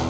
[0.00, 0.09] you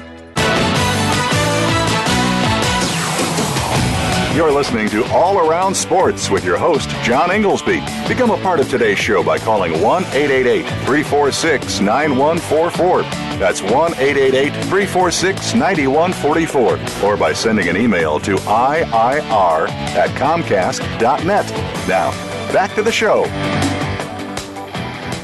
[4.33, 7.81] You're listening to All Around Sports with your host, John Inglesby.
[8.07, 13.01] Become a part of today's show by calling 1 888 346 9144.
[13.37, 17.09] That's 1 888 346 9144.
[17.09, 21.51] Or by sending an email to IIR at Comcast.net.
[21.89, 22.11] Now,
[22.53, 23.25] back to the show.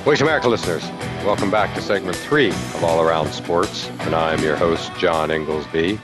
[0.03, 0.83] Voice America listeners,
[1.23, 5.97] welcome back to segment three of All Around Sports, and I'm your host, John Inglesby.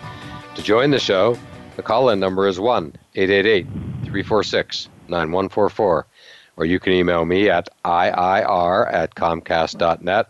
[0.55, 1.37] To join the show,
[1.75, 3.65] the call in number is 1 888
[4.03, 6.05] 346 9144,
[6.57, 10.29] or you can email me at IIR at Comcast.net.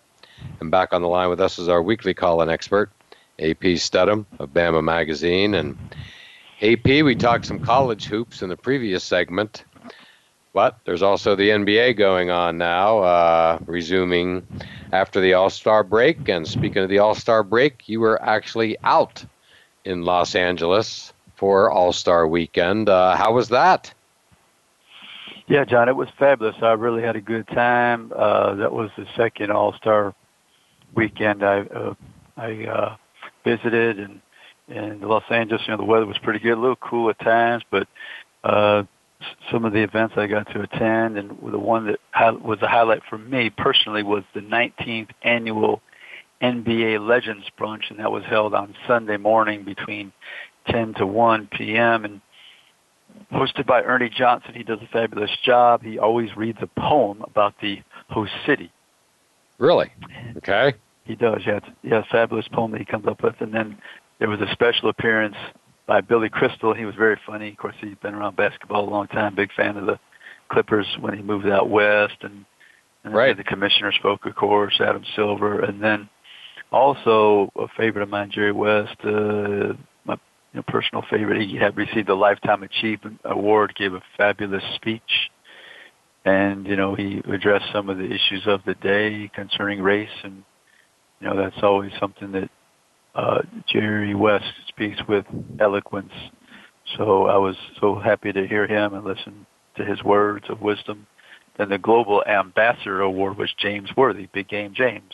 [0.59, 2.91] And back on the line with us is our weekly call in expert,
[3.39, 5.53] AP Studham of Bama Magazine.
[5.53, 5.77] And
[6.61, 9.65] AP, we talked some college hoops in the previous segment.
[10.53, 14.45] But there's also the NBA going on now, uh, resuming
[14.91, 16.29] after the All Star break.
[16.29, 19.25] And speaking of the All Star break, you were actually out
[19.85, 21.12] in Los Angeles
[21.43, 22.87] for All Star Weekend.
[22.87, 23.93] Uh, how was that?
[25.47, 26.55] Yeah, John, it was fabulous.
[26.61, 28.13] I really had a good time.
[28.15, 30.15] Uh, that was the second All Star
[30.95, 31.95] Weekend I uh,
[32.37, 32.95] I uh,
[33.43, 34.21] visited, and
[34.69, 37.61] in Los Angeles, you know, the weather was pretty good, a little cool at times,
[37.69, 37.89] but
[38.45, 38.83] uh,
[39.51, 43.01] some of the events I got to attend, and the one that was a highlight
[43.09, 45.81] for me personally was the 19th annual
[46.41, 50.13] NBA Legends Brunch, and that was held on Sunday morning between
[50.67, 52.05] 10 to 1 p.m.
[52.05, 52.21] and
[53.31, 54.53] hosted by Ernie Johnson.
[54.55, 55.83] He does a fabulous job.
[55.83, 58.71] He always reads a poem about the host city.
[59.57, 59.91] Really?
[60.37, 60.73] Okay.
[61.05, 61.41] He does.
[61.45, 63.77] Yeah, it's, yeah, fabulous poem that he comes up with, and then
[64.19, 65.35] there was a special appearance
[65.85, 66.73] by Billy Crystal.
[66.73, 67.49] He was very funny.
[67.49, 69.35] Of course, he's been around basketball a long time.
[69.35, 69.99] Big fan of the
[70.49, 72.45] Clippers when he moved out west, and,
[73.03, 73.35] and right.
[73.35, 76.09] the commissioner spoke, of course, Adam Silver, and then
[76.71, 79.73] also a favorite of mine, Jerry West, uh,
[80.53, 81.47] you know, personal favorite.
[81.47, 85.01] He had received the Lifetime Achievement Award, gave a fabulous speech,
[86.25, 90.43] and you know he addressed some of the issues of the day concerning race, and
[91.19, 92.49] you know that's always something that
[93.15, 95.25] uh, Jerry West speaks with
[95.59, 96.13] eloquence.
[96.97, 99.45] So I was so happy to hear him and listen
[99.77, 101.07] to his words of wisdom.
[101.57, 105.13] Then the Global Ambassador Award was James Worthy, Big Game James.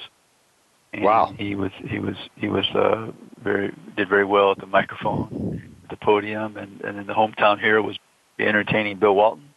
[0.93, 1.33] And wow.
[1.37, 3.11] He was he was he was uh,
[3.43, 7.59] very did very well at the microphone, at the podium, and and then the hometown
[7.59, 7.97] hero was
[8.39, 9.49] entertaining Bill Walton.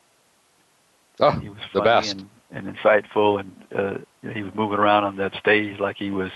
[1.20, 5.16] Oh, he was the best and, and insightful, and uh, he was moving around on
[5.16, 6.30] that stage like he was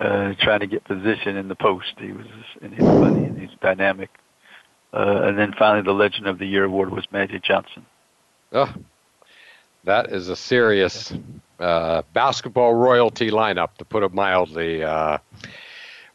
[0.00, 1.92] uh, trying to get position in the post.
[1.98, 2.26] He was
[2.62, 4.10] and he was funny and he's dynamic.
[4.94, 7.86] Uh, and then finally, the Legend of the Year award was Magic Johnson.
[8.52, 8.72] Oh,
[9.84, 11.12] that is a serious
[11.62, 14.82] uh, basketball royalty lineup, to put it mildly.
[14.82, 15.18] Uh,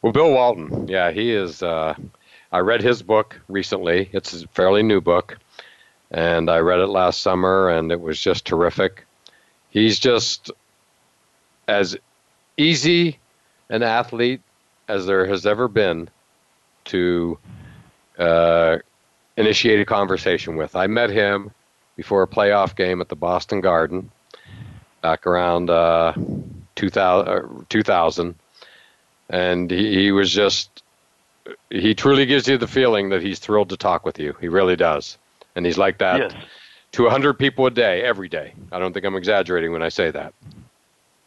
[0.01, 1.63] well, Bill Walton, yeah, he is.
[1.63, 1.95] Uh,
[2.51, 4.09] I read his book recently.
[4.11, 5.37] It's a fairly new book,
[6.11, 9.05] and I read it last summer, and it was just terrific.
[9.69, 10.51] He's just
[11.67, 11.97] as
[12.57, 13.19] easy
[13.69, 14.41] an athlete
[14.87, 16.09] as there has ever been
[16.85, 17.37] to
[18.17, 18.77] uh,
[19.35, 20.75] initiate a conversation with.
[20.75, 21.51] I met him
[21.95, 24.11] before a playoff game at the Boston Garden
[25.07, 26.11] back around uh,
[26.75, 28.35] 2000, uh, 2000,
[29.29, 30.83] and he, he was just
[31.69, 34.35] he truly gives you the feeling that he's thrilled to talk with you.
[34.41, 35.17] He really does,
[35.55, 36.33] and he's like that yes.
[36.91, 38.53] to 100 people a day, every day.
[38.69, 40.33] I don't think I'm exaggerating when I say that.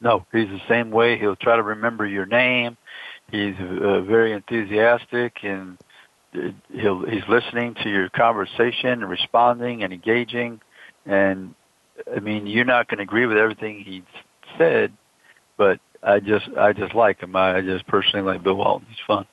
[0.03, 1.19] No, he's the same way.
[1.19, 2.77] He'll try to remember your name.
[3.31, 5.79] He's uh, very enthusiastic and
[6.73, 10.61] he'll he's listening to your conversation and responding and engaging
[11.07, 11.55] and
[12.15, 14.03] I mean you're not going to agree with everything he
[14.59, 14.93] said
[15.57, 19.27] but I just I just like him I just personally like Bill Walton he's fun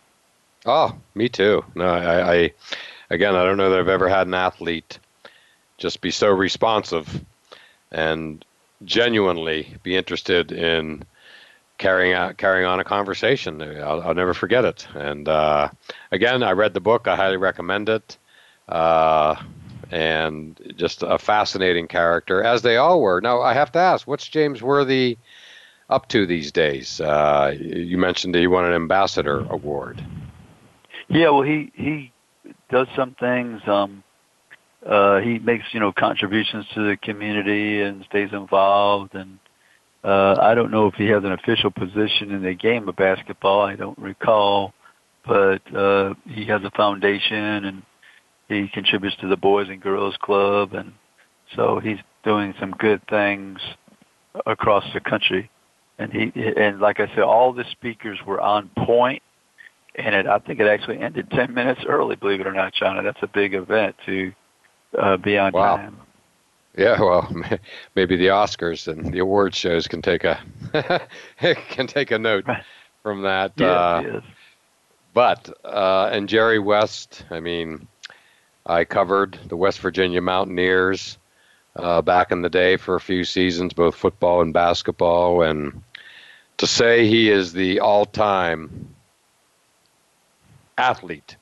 [0.65, 2.53] oh me too no I, I
[3.09, 4.99] again I don't know that I've ever had an athlete
[5.78, 7.24] just be so responsive
[7.91, 8.43] and
[8.84, 11.03] genuinely be interested in
[11.78, 13.61] carrying out carrying on a conversation.
[13.61, 14.88] I'll, I'll never forget it.
[14.93, 15.70] And uh,
[16.11, 17.07] again, I read the book.
[17.07, 18.18] I highly recommend it.
[18.68, 19.36] Uh,
[19.91, 23.21] and just a fascinating character, as they all were.
[23.21, 25.17] Now, I have to ask, what's James Worthy
[25.89, 26.99] up to these days?
[26.99, 30.03] Uh, you mentioned that he won an ambassador award.
[31.07, 32.11] Yeah, well, he he
[32.69, 33.61] does some things.
[33.65, 34.03] Um,
[34.85, 39.39] uh, he makes you know contributions to the community and stays involved and
[40.03, 43.61] uh, I don't know if he has an official position in the game of basketball.
[43.61, 44.73] I don't recall,
[45.25, 47.83] but uh, he has a foundation and
[48.47, 50.93] he contributes to the Boys and Girls Club, and
[51.55, 53.59] so he's doing some good things
[54.45, 55.49] across the country.
[55.99, 59.23] And he and like I said, all the speakers were on point,
[59.95, 62.15] and it I think it actually ended ten minutes early.
[62.15, 64.31] Believe it or not, John, that's a big event to
[64.97, 65.77] uh, be on wow.
[65.77, 65.97] time.
[66.77, 67.33] Yeah, well,
[67.95, 70.39] maybe the Oscars and the award shows can take a
[71.39, 72.45] can take a note
[73.01, 73.53] from that.
[73.57, 74.23] Yes, uh, yes.
[75.15, 77.87] But uh, and Jerry West, I mean,
[78.68, 81.18] I covered the West Virginia Mountaineers
[81.76, 85.84] uh, back in the day for a few seasons, both football and basketball, and
[86.57, 88.93] to say he is the all-time
[90.78, 91.38] athlete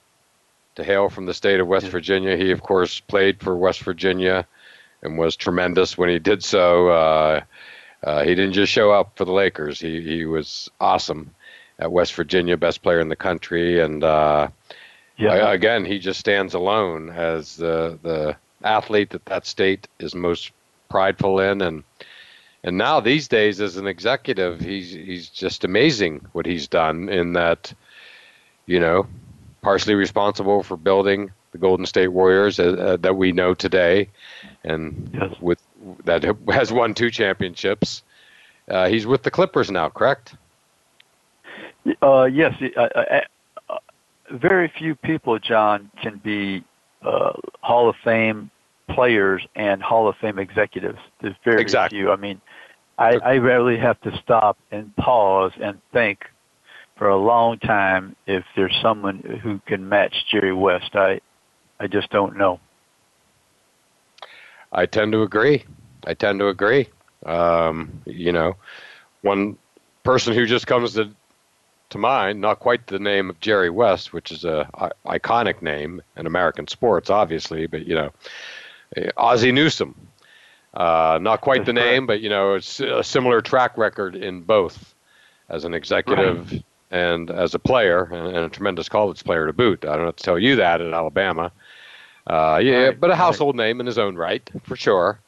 [0.76, 2.38] to hail from the state of West Virginia.
[2.38, 4.46] He, of course, played for West Virginia
[5.02, 6.90] and was tremendous when he did so.
[6.90, 7.42] Uh,
[8.04, 9.80] uh, he didn't just show up for the Lakers.
[9.80, 11.34] He he was awesome
[11.80, 14.50] at West Virginia, best player in the country, and uh,
[15.18, 15.51] Yeah.
[15.51, 20.51] Again, he just stands alone as the the athlete that that state is most
[20.89, 21.84] prideful in, and
[22.63, 27.34] and now these days as an executive, he's he's just amazing what he's done in
[27.34, 27.74] that,
[28.66, 29.07] you know,
[29.61, 34.09] partially responsible for building the Golden State Warriors uh, uh, that we know today,
[34.63, 35.39] and Yes.
[35.39, 35.61] with
[36.03, 38.03] that has won two championships.
[38.68, 40.36] Uh, he's with the Clippers now, correct?
[42.01, 42.55] Uh, yes,
[44.32, 46.64] very few people, John, can be
[47.02, 48.50] uh, Hall of Fame
[48.90, 51.00] players and Hall of Fame executives.
[51.22, 52.00] There's very Exactly.
[52.00, 52.12] few.
[52.12, 52.42] I mean,
[52.98, 56.20] I, I rarely have to stop and pause and think
[56.98, 60.96] for a long time if there's someone who can match Jerry West.
[60.96, 61.20] I,
[61.80, 62.60] I just don't know.
[64.72, 65.66] I tend to agree.
[66.06, 66.88] I tend to agree.
[67.26, 68.56] Um, you know,
[69.22, 69.58] one
[70.04, 71.12] person who just comes to
[71.90, 74.68] to mind, not quite the name of Jerry West, which is a,
[75.06, 78.12] iconic name in American sports, obviously, but you know,
[78.98, 79.96] eh, Ozzie Newsome.
[80.74, 84.94] Uh, not quite the name, but you know, it's a similar track record in both,
[85.50, 89.86] as an executive and as a player, and, a tremendous college player to boot.
[89.86, 91.52] I don't have to tell you that at Alabama.
[92.28, 93.18] Uh, yeah, Right, but a right.
[93.18, 95.20] household name in his own right, for sure.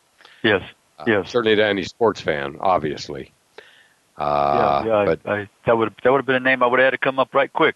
[0.44, 0.64] Yes.
[1.00, 1.30] Uh, Yes.
[1.30, 3.32] Certainly to any sports fan, obviously.
[4.18, 5.06] Uh, yeah, yeah.
[5.06, 6.92] but I, I, that would that would have been a name I would have had
[6.92, 7.76] to come up right quick.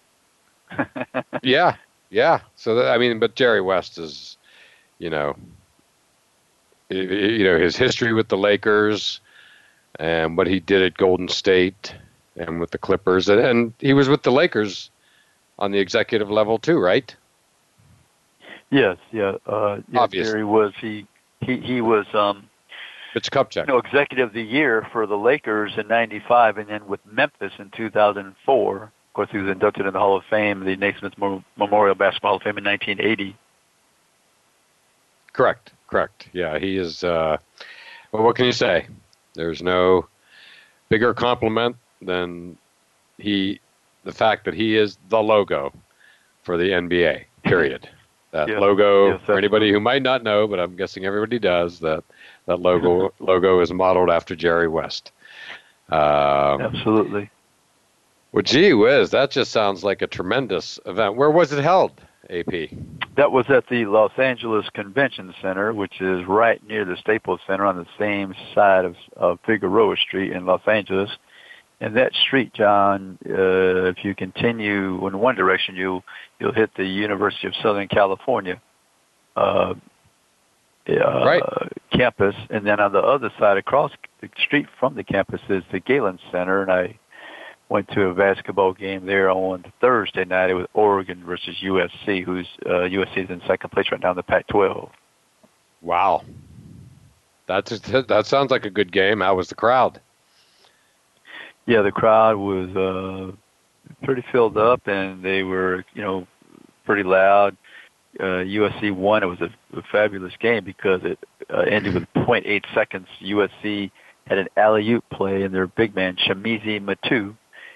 [1.42, 1.76] yeah,
[2.10, 2.40] yeah.
[2.56, 4.36] So that, I mean, but Jerry West is,
[4.98, 5.36] you know,
[6.88, 9.20] you know his history with the Lakers,
[10.00, 11.94] and what he did at Golden State,
[12.36, 14.90] and with the Clippers, and, and he was with the Lakers
[15.58, 17.14] on the executive level too, right?
[18.70, 19.36] Yes, yeah.
[19.46, 20.32] Uh, yeah Obviously.
[20.32, 21.06] Jerry was he
[21.40, 22.48] he he was um
[23.14, 23.66] Mitch Kupchak.
[23.66, 27.52] you know executive of the year for the Lakers in '95, and then with Memphis
[27.58, 28.82] in 2004.
[28.84, 32.30] Of course, he was inducted in the Hall of Fame, the Naismith Mem- Memorial Basketball
[32.30, 33.36] Hall of Fame in 1980.
[35.34, 36.28] Correct, correct.
[36.32, 37.04] Yeah, he is.
[37.04, 37.36] Uh,
[38.10, 38.86] well, what can you say?
[39.34, 40.06] There's no
[40.88, 42.56] bigger compliment than
[43.18, 43.60] he,
[44.04, 45.72] the fact that he is the logo
[46.42, 47.24] for the NBA.
[47.44, 47.88] Period.
[48.32, 48.58] That Yeah.
[48.60, 52.02] logo, for anybody who might not know, but I'm guessing everybody does, that
[52.46, 55.12] that logo logo is modeled after Jerry West.
[55.90, 57.30] Um, Absolutely.
[58.32, 61.16] well, gee whiz, that just sounds like a tremendous event.
[61.16, 61.92] Where was it held,
[62.30, 62.70] AP?
[63.16, 67.66] That was at the Los Angeles Convention Center, which is right near the Staples Center
[67.66, 71.10] on the same side of, of Figueroa Street in Los Angeles.
[71.82, 76.04] And that street, John, uh, if you continue in one direction, you'll
[76.38, 78.62] you'll hit the University of Southern California
[79.36, 79.74] uh,
[80.88, 81.42] uh, Right.
[81.90, 85.80] campus, and then on the other side, across the street from the campus, is the
[85.80, 86.62] Galen Center.
[86.62, 86.98] And I
[87.68, 90.50] went to a basketball game there on Thursday night.
[90.50, 94.16] It was Oregon versus USC, who's uh, USC is in second place right now in
[94.16, 94.88] the Pac-12.
[95.80, 96.22] Wow,
[97.48, 99.20] that's that sounds like a good game.
[99.20, 100.00] How was the crowd?
[101.66, 103.36] Yeah, the crowd was uh,
[104.04, 106.26] pretty filled up, and they were, you know,
[106.84, 107.56] pretty loud.
[108.18, 109.22] Uh, USC won.
[109.22, 111.18] It was a, a fabulous game because it
[111.52, 113.06] uh, ended with .8 seconds.
[113.22, 113.90] USC
[114.26, 117.34] had an alley-oop play, and their big man, Chimezie Metu,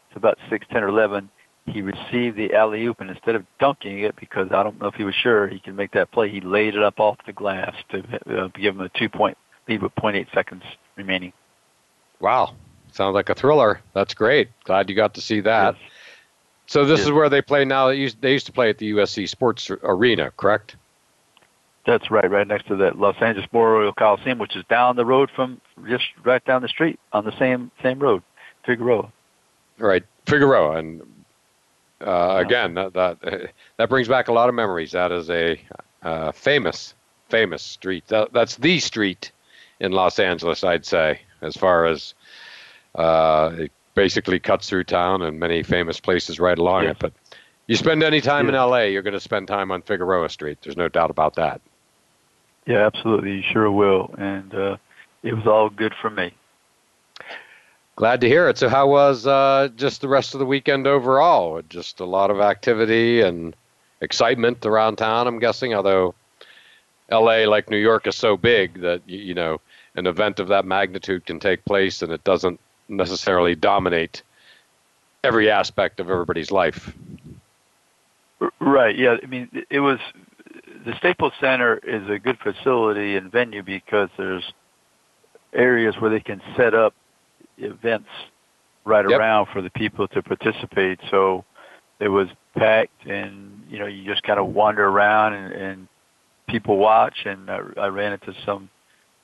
[0.09, 1.31] it's about 6'10 or 11.
[1.67, 5.05] He received the alley-oop, and instead of dunking it, because I don't know if he
[5.05, 7.99] was sure he could make that play, he laid it up off the glass to
[8.31, 9.37] uh, give him a two-point
[9.69, 10.63] lead with .8 seconds
[10.97, 11.33] remaining.
[12.21, 12.55] Wow,
[12.97, 13.81] sounds like a thriller.
[13.93, 14.49] That's great.
[14.65, 15.77] Glad you got to see that.
[15.77, 15.91] Yes.
[16.67, 17.07] So this Yes.
[17.07, 17.89] is where they play now.
[17.89, 20.77] They used, they used to play at the USC Sports Arena, correct?
[21.87, 25.31] That's right, right next to that Los Angeles Memorial Coliseum, which is down the road
[25.31, 28.25] from just right down the street on the same same road,
[28.65, 29.13] Figueroa.
[29.79, 31.03] Right, Figueroa, and
[32.01, 34.91] uh, again, that, that that brings back a lot of memories.
[34.93, 35.61] That is a
[36.03, 36.95] uh, famous,
[37.29, 38.09] famous street.
[38.09, 39.31] That, that's the street
[39.79, 42.15] in Los Angeles, I'd say, as far as
[42.97, 46.93] uh, it basically cuts through town and many famous places right along Yes.
[46.93, 46.99] it.
[46.99, 47.13] But
[47.67, 50.59] you spend any time in LA, you're going to spend time on Figueroa Street.
[50.63, 51.61] There's no doubt about that.
[52.67, 54.15] Yeah, absolutely, you sure will.
[54.19, 54.77] And uh,
[55.23, 56.33] it was all good for me.
[57.97, 58.59] Glad to hear it.
[58.59, 61.63] So, how was uh, just the rest of the weekend overall?
[61.69, 63.57] Just a lot of activity and
[64.03, 65.73] excitement around town, I'm guessing.
[65.73, 66.15] Although
[67.11, 69.61] LA, like New York, is so big that you know
[69.95, 74.23] an event of that magnitude can take place, and it doesn't necessarily dominate
[75.25, 76.93] every aspect of everybody's life.
[78.61, 78.97] Right.
[78.97, 79.17] Yeah.
[79.23, 79.99] I mean, it was
[80.85, 84.45] the Staples Center is a good facility and venue because there's
[85.53, 86.95] areas where they can set up
[87.59, 88.09] events
[88.85, 89.19] right Yep.
[89.19, 91.01] around for the people to participate.
[91.11, 91.45] So
[91.99, 95.89] it was packed, and you know, you just kind of wander around and, and
[96.49, 97.25] people watch.
[97.25, 98.71] And I, I ran into some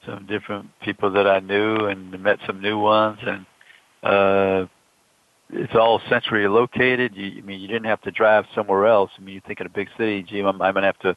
[0.07, 3.47] some different people that I knew and met some new ones, and
[4.03, 7.15] it's all centrally located.
[7.15, 9.11] You, I mean, you didn't have to drive somewhere else.
[9.17, 11.17] I mean, you think in a big city, gee, I'm, I'm going to have to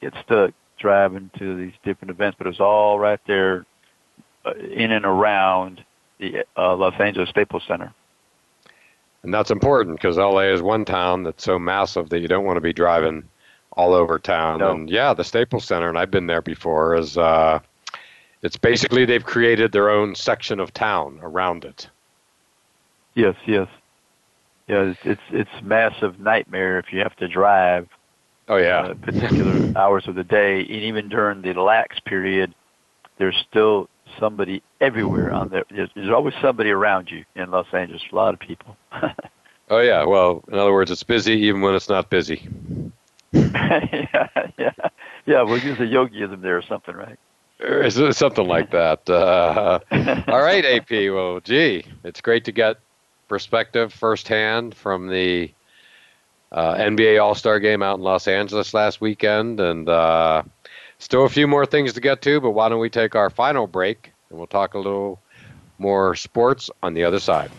[0.00, 3.64] get stuck driving to these different events, but it was all right there
[4.44, 5.84] uh, in and around
[6.18, 7.92] the uh, Los Angeles Staples Center.
[9.22, 12.56] And that's important because LA is one town that's so massive that you don't want
[12.58, 13.24] to be driving
[13.72, 14.60] all over town.
[14.60, 14.70] No.
[14.70, 17.58] And yeah, the Staples Center, and I've been there before, is uh,
[18.42, 21.90] it's basically they've created their own section of town around it.
[23.16, 23.66] Yes, yes.
[24.68, 27.88] Yeah, it's it's, it's massive nightmare if you have to drive
[28.48, 32.54] Oh yeah, uh, particular hours of the day, and even during the lax period,
[33.18, 33.88] there's still
[34.20, 35.64] somebody everywhere on there.
[35.68, 38.02] There's, there's always somebody around you in Los Angeles.
[38.12, 38.76] A lot of people.
[39.70, 40.04] oh yeah.
[40.04, 42.48] Well, in other words, it's busy even when it's not busy.
[43.32, 44.70] yeah, yeah,
[45.26, 45.42] yeah.
[45.42, 47.18] We'll use a yogiism there or something, right?
[48.14, 49.08] Something like that.
[49.10, 49.80] Uh,
[50.28, 50.90] all right, AP.
[50.90, 52.76] Well, gee, it's great to get
[53.28, 55.50] perspective firsthand from the
[56.52, 60.42] uh, NBA All Star Game out in Los Angeles last weekend, and uh,
[60.98, 62.40] still a few more things to get to.
[62.40, 65.20] But why don't we take our final break and we'll talk a little
[65.78, 67.50] more sports on the other side.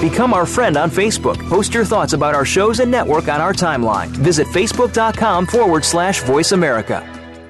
[0.00, 1.46] Become our friend on Facebook.
[1.50, 4.08] Post your thoughts about our shows and network on our timeline.
[4.08, 7.19] Visit facebook.com forward slash voice America.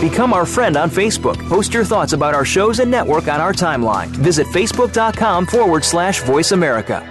[0.00, 1.36] Become our friend on Facebook.
[1.48, 4.08] Post your thoughts about our shows and network on our timeline.
[4.08, 7.02] Visit facebook.com forward slash voice America.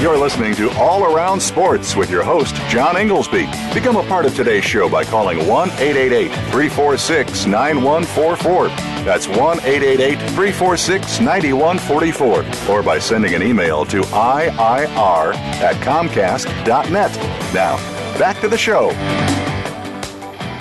[0.00, 3.46] You're listening to All Around Sports with your host, John Inglesby.
[3.74, 8.68] Become a part of today's show by calling 1 888 346 9144.
[9.04, 12.72] That's 1 888 346 9144.
[12.72, 17.16] Or by sending an email to IIR at Comcast.net.
[17.52, 18.90] Now, back to the show.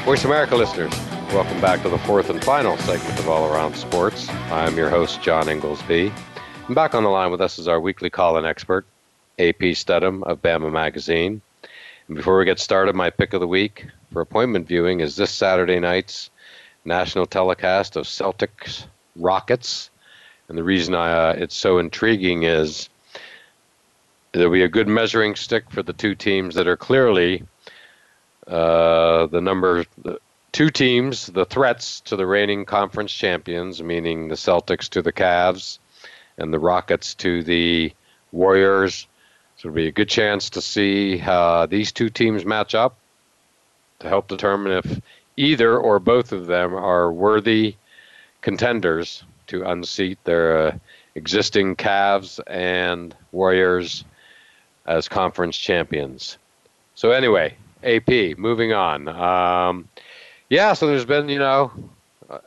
[0.03, 0.91] Voice America listeners,
[1.33, 4.29] welcome back to the fourth and final segment of All Around Sports.
[4.51, 6.11] I'm your host, John Inglesby.
[6.67, 8.85] And back on the line with us is our weekly call-in expert,
[9.39, 11.41] AP Studham of Bama Magazine.
[12.07, 15.31] And before we get started, my pick of the week for appointment viewing is this
[15.31, 16.29] Saturday night's
[16.85, 18.85] national telecast of Celtics
[19.15, 19.89] Rockets.
[20.47, 22.89] And the reason I, uh, it's so intriguing is
[24.31, 27.43] there'll be a good measuring stick for the two teams that are clearly
[28.47, 29.85] uh, the number
[30.51, 35.79] two teams, the threats to the reigning conference champions, meaning the Celtics to the Cavs
[36.37, 37.93] and the Rockets to the
[38.31, 39.07] Warriors.
[39.57, 42.95] So it'll be a good chance to see how these two teams match up
[43.99, 45.01] to help determine if
[45.35, 47.75] either or both of them are worthy
[48.41, 50.77] contenders to unseat their uh,
[51.15, 54.03] existing Cavs and Warriors
[54.87, 56.37] as conference champions.
[56.95, 59.07] So anyway, AP, moving on.
[59.07, 59.87] Um,
[60.49, 61.71] yeah, so there's been, you know,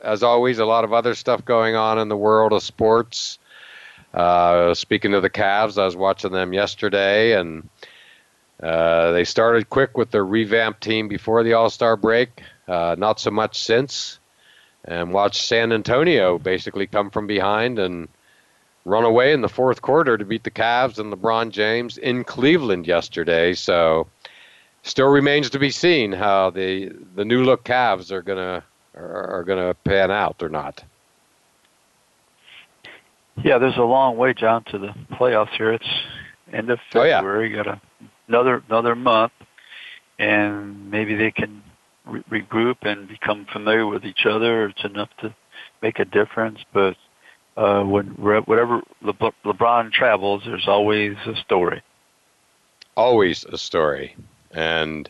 [0.03, 3.39] as always, a lot of other stuff going on in the world of sports.
[4.13, 7.69] Uh, speaking of the Cavs, I was watching them yesterday, and
[8.61, 12.41] uh, they started quick with their revamped team before the All Star break.
[12.67, 14.19] Uh, not so much since,
[14.83, 18.07] and watched San Antonio basically come from behind and
[18.85, 22.87] run away in the fourth quarter to beat the Cavs and LeBron James in Cleveland
[22.87, 23.53] yesterday.
[23.53, 24.07] So,
[24.83, 28.63] still remains to be seen how the the new look Cavs are gonna
[28.95, 30.83] are, are gonna pan out or not.
[33.43, 35.73] Yeah, there's a long way, John, to the playoffs here.
[35.73, 35.87] It's
[36.51, 37.53] end of February.
[37.53, 37.63] Oh, yeah.
[37.63, 37.81] Got a,
[38.27, 39.33] another another month,
[40.19, 41.63] and maybe they can
[42.05, 44.67] re- regroup and become familiar with each other.
[44.67, 45.33] It's enough to
[45.81, 46.59] make a difference.
[46.73, 46.97] But
[47.57, 51.81] uh, whatever Le- LeBron travels, there's always a story.
[52.95, 54.15] Always a story,
[54.51, 55.09] and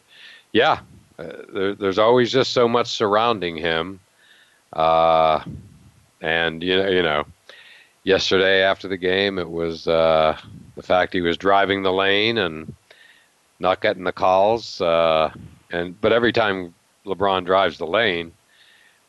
[0.51, 0.81] yeah,
[1.17, 3.99] uh, there, there's always just so much surrounding him.
[4.73, 5.43] Uh,
[6.21, 7.25] and you know, you know,
[8.03, 10.37] yesterday after the game, it was uh,
[10.75, 12.73] the fact he was driving the lane and
[13.59, 14.81] not getting the calls.
[14.81, 15.31] Uh,
[15.71, 16.73] and but every time
[17.05, 18.31] LeBron drives the lane,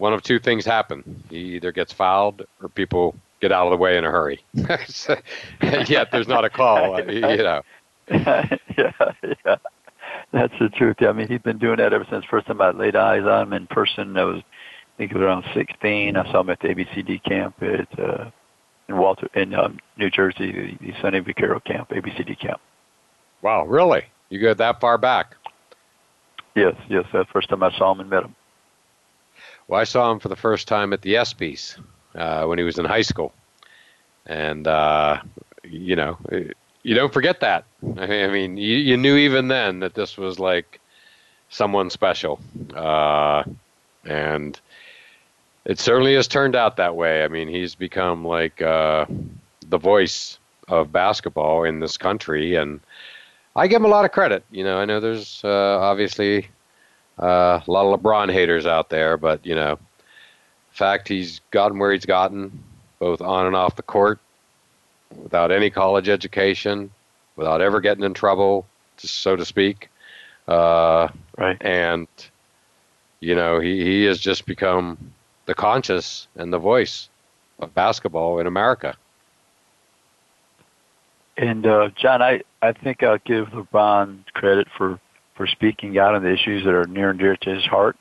[0.03, 3.77] one of two things happen: he either gets fouled or people get out of the
[3.77, 4.45] way in a hurry.
[4.53, 7.63] Yet there's not a call, you know.
[8.11, 9.57] yeah, yeah,
[10.33, 10.97] that's the truth.
[11.03, 13.53] I mean, he's been doing that ever since first time I laid eyes on him
[13.53, 14.17] in person.
[14.17, 16.17] I was, I think it was around 16.
[16.17, 18.31] I saw him at the ABCD camp at uh,
[18.89, 22.61] in Walter in um, New Jersey, the, the Sonny Vaccaro camp, ABCD camp.
[23.41, 24.07] Wow, really?
[24.31, 25.37] You go that far back?
[26.57, 27.05] Yes, yes.
[27.13, 28.35] That's the first time I saw him and met him.
[29.73, 31.81] Well, I saw him for the first time at the ESPYS
[32.15, 33.33] uh, when he was in high school,
[34.27, 35.23] and uh,
[35.65, 36.19] you know,
[36.83, 37.65] you don't forget that.
[37.83, 40.79] I mean, you, you knew even then that this was like
[41.49, 42.39] someone special,
[42.75, 43.45] uh,
[44.05, 44.61] and
[45.65, 47.25] it certainly has turned out that way.
[47.25, 49.07] I mean, he's become like uh,
[49.71, 52.79] the voice of basketball in this country, and
[53.57, 54.45] I give him a lot of credit.
[54.51, 56.49] You know, I know there's uh, obviously
[57.23, 59.79] uh, a lot of LeBron haters out there, but you know,
[60.73, 62.63] fact he's gotten where he's gotten,
[62.99, 64.19] both on and off the court,
[65.23, 66.91] without any college education,
[67.37, 68.67] without ever getting in trouble,
[68.97, 69.89] so to speak.
[70.49, 71.09] Uh,
[71.39, 71.57] right.
[71.61, 72.09] And
[73.21, 74.99] you know, he, he has just become
[75.47, 77.09] the conscience and the voice
[77.61, 78.97] of basketball in America.
[81.37, 84.99] And uh, John, I, I think I'll give LeBron credit for,
[85.37, 87.97] for speaking out on the issues that are near and dear to his heart.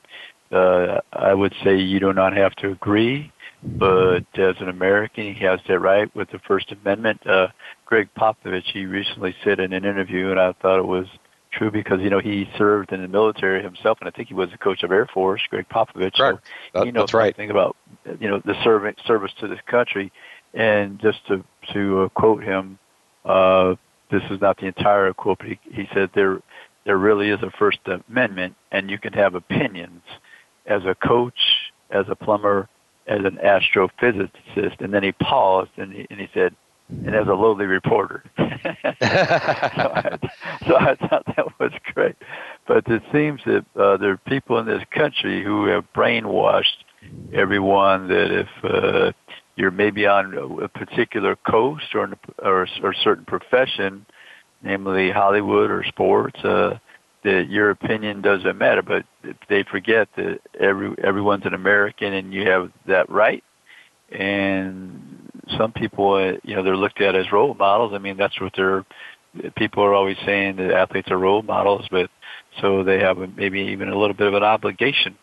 [0.50, 5.44] Uh, I would say you do not have to agree, but as an American, he
[5.44, 7.26] has that right with the First Amendment.
[7.26, 7.48] Uh,
[7.86, 11.06] Gregg Popovich, he recently said in an interview, and I thought it was
[11.52, 14.50] true because you know he served in the military himself, and I think he was
[14.50, 16.14] the coach of Air Force, Gregg Popovich.
[16.14, 16.40] Correct.
[16.72, 17.34] So that, he knows that's right.
[17.34, 17.76] something about
[18.20, 20.12] you know the serving service to this country.
[20.54, 22.78] And just to to uh, quote him,
[23.24, 23.76] uh,
[24.10, 26.40] this is not the entire quote, but he, he said there
[26.84, 30.02] there really is a First Amendment, and you can have opinions
[30.66, 31.38] as a coach,
[31.90, 32.68] as a plumber,
[33.06, 36.54] as an astrophysicist, and then he paused and he, and he said,
[36.88, 38.22] and as a lowly reporter.
[38.38, 40.18] so, I,
[40.66, 42.16] so I thought that was great.
[42.66, 46.84] But it seems that uh, there are people in this country who have brainwashed
[47.32, 49.12] everyone that if uh,
[49.56, 54.06] you're maybe on a particular coast or, or, or a certain profession,
[54.62, 56.78] namely Hollywood or sports, uh,
[57.24, 58.82] that your opinion doesn't matter.
[58.82, 59.04] But
[59.48, 63.44] they forget that every everyone's an American and you have that right.
[64.10, 67.92] And some people, uh, you know, they're looked at as role models.
[67.94, 68.84] I mean, that's what they're.
[69.56, 72.10] People are always saying that athletes are role models, but
[72.60, 75.16] so they have maybe even a little bit of an obligation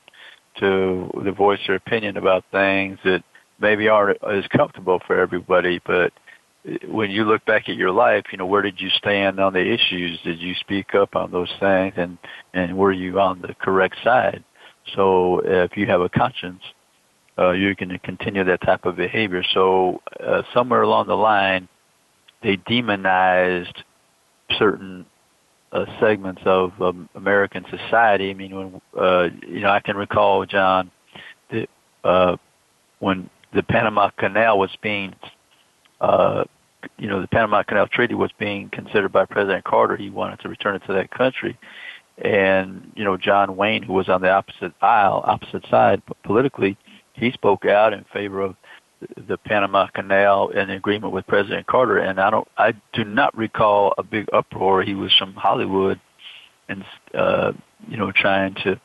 [0.60, 3.24] to, to voice their opinion about things that
[3.60, 5.80] maybe aren't as comfortable for everybody.
[5.86, 6.12] But
[6.88, 9.60] when you look back at your life, you know, where did you stand on the
[9.60, 10.20] issues?
[10.24, 12.18] Did you speak up on those things, and
[12.54, 14.44] and were you on the correct side?
[14.96, 16.62] So if you have a conscience,
[17.38, 19.44] uh, you're going to continue that type of behavior.
[19.54, 21.68] So uh, somewhere along the line,
[22.42, 23.84] they demonized
[24.58, 25.06] certain
[25.72, 28.32] uh, segments of um, American society.
[28.32, 30.92] I mean, when uh, you know, I can recall John
[31.52, 31.70] that
[32.04, 32.38] uh,
[33.00, 35.14] when the Panama Canal was being,
[36.02, 36.44] uh,
[36.98, 39.98] you know, the Panama Canal Treaty was being considered by President Carter.
[39.98, 41.58] He wanted to return it to that country,
[42.18, 46.78] and you know, John Wayne, who was on the opposite aisle, opposite side politically,
[47.14, 48.56] he spoke out in favor of
[49.28, 52.00] the Panama Canal in agreement with President Carter.
[52.00, 54.84] And I don't, I do not recall a big uproar.
[54.84, 56.00] He was from Hollywood,
[56.68, 57.54] and uh,
[57.88, 58.80] you know, trying to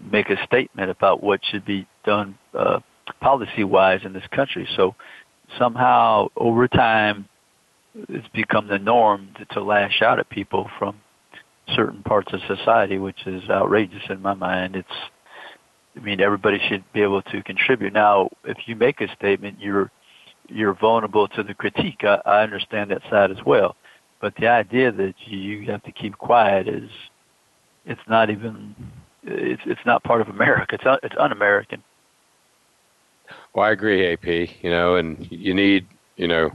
[0.00, 2.80] make a statement about what should be done uh,
[3.20, 4.68] policy-wise in this country.
[4.76, 4.94] So
[5.58, 7.28] somehow, over time,
[8.08, 11.00] it's become the norm to, to lash out at people from
[11.74, 14.76] certain parts of society, which is outrageous in my mind.
[14.76, 14.88] It's
[15.96, 17.92] I mean, everybody should be able to contribute.
[17.92, 19.90] Now, if you make a statement, you're
[20.48, 22.02] you're vulnerable to the critique.
[22.02, 23.76] I, I understand that side as well,
[24.20, 26.90] but the idea that you have to keep quiet is
[27.86, 28.74] it's not even
[29.24, 30.76] it's it's not part of America.
[30.76, 31.82] It's un, it's un-American.
[33.52, 34.26] Well, I agree, AP.
[34.62, 35.86] You know, and you need
[36.16, 36.52] you know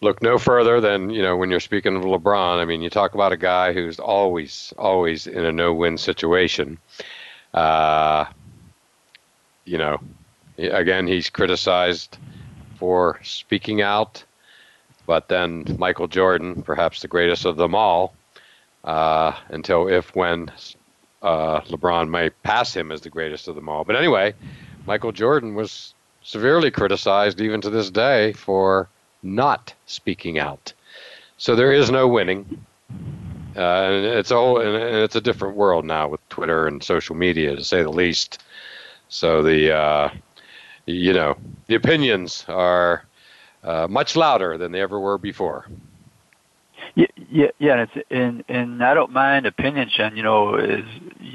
[0.00, 2.58] look no further than you know when you're speaking of LeBron.
[2.58, 6.78] I mean, you talk about a guy who's always always in a no-win situation.
[7.54, 8.26] Uh,
[9.64, 9.98] you know,
[10.58, 12.18] again, he's criticized
[12.78, 14.24] for speaking out,
[15.06, 18.14] but then Michael Jordan, perhaps the greatest of them all,
[18.84, 20.50] uh, until if when
[21.22, 23.84] uh, LeBron may pass him as the greatest of them all.
[23.84, 24.34] But anyway,
[24.88, 28.88] Michael Jordan was severely criticized even to this day for
[29.22, 30.72] not speaking out.
[31.36, 32.64] So there is no winning.
[33.54, 37.54] Uh, and it's all and it's a different world now with Twitter and social media,
[37.54, 38.42] to say the least.
[39.10, 40.10] So the uh,
[40.86, 41.36] you know
[41.66, 43.04] the opinions are
[43.64, 45.66] uh, much louder than they ever were before.
[46.94, 47.84] Yeah, yeah, yeah.
[47.84, 50.16] And and and I don't mind opinions, Sean.
[50.16, 50.86] You know, is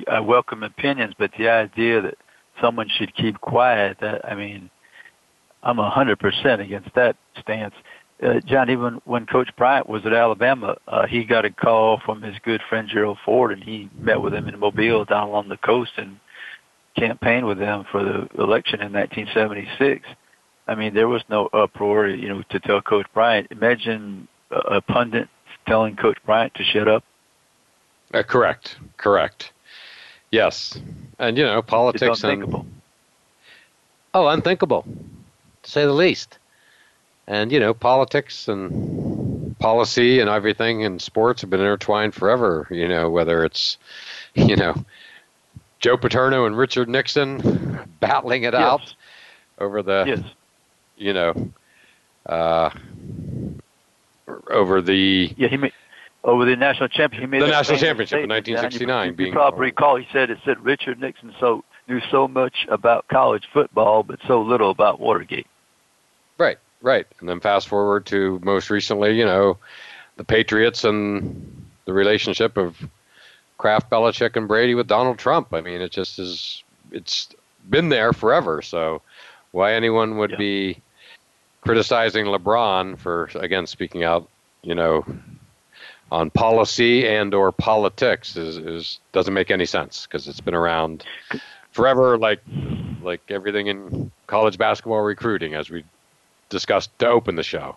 [0.07, 2.17] I welcome opinions, but the idea that
[2.61, 4.69] someone should keep quiet, that I mean,
[5.61, 7.73] I'm a hundred percent against that stance
[8.23, 12.21] uh, John, even when Coach Bryant was at Alabama, uh, he got a call from
[12.21, 15.57] his good friend Gerald Ford, and he met with him in Mobile down along the
[15.57, 16.19] coast and
[16.95, 20.07] campaigned with them for the election in 1976.
[20.67, 23.47] I mean, there was no uproar, you know, to tell Coach Bryant.
[23.51, 25.27] Imagine a, a pundit
[25.67, 27.03] telling Coach Bryant to shut up.
[28.13, 29.52] Uh, correct, correct.
[30.33, 30.79] Yes,
[31.19, 32.61] and you know, politics it's unthinkable.
[32.61, 32.81] and
[34.13, 34.85] oh, unthinkable,
[35.61, 36.39] to say the least
[37.27, 42.87] and you know politics and policy and everything and sports have been intertwined forever you
[42.87, 43.77] know whether it's
[44.33, 44.83] you know
[45.79, 48.61] joe paterno and richard nixon battling it yes.
[48.61, 48.95] out
[49.59, 50.19] over the yes.
[50.97, 51.33] you know
[52.25, 52.69] uh,
[54.49, 55.73] over the yeah he made
[56.23, 57.31] over the national championship.
[57.31, 59.07] the national championship in 1969.
[59.07, 62.65] You, being you probably recall he said it said Richard Nixon so knew so much
[62.69, 65.47] about college football, but so little about Watergate.
[66.37, 67.05] Right, right.
[67.19, 69.57] And then fast forward to most recently, you know,
[70.15, 72.77] the Patriots and the relationship of
[73.57, 75.53] Kraft, Belichick, and Brady with Donald Trump.
[75.53, 76.63] I mean, it just is.
[76.91, 77.29] It's
[77.69, 78.61] been there forever.
[78.61, 79.01] So
[79.51, 80.37] why anyone would yeah.
[80.37, 80.81] be
[81.61, 84.29] criticizing LeBron for again speaking out,
[84.61, 85.05] you know,
[86.13, 91.03] on policy and or politics is, is doesn't make any sense because it's been around
[91.71, 92.39] forever like
[93.01, 95.83] like everything in college basketball recruiting as we
[96.49, 97.75] discussed to open the show.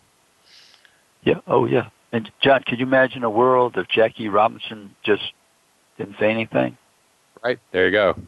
[1.25, 1.89] Yeah, oh yeah.
[2.13, 5.33] And John, could you imagine a world if Jackie Robinson just
[5.97, 6.77] didn't say anything?
[7.43, 8.19] Right, there you go.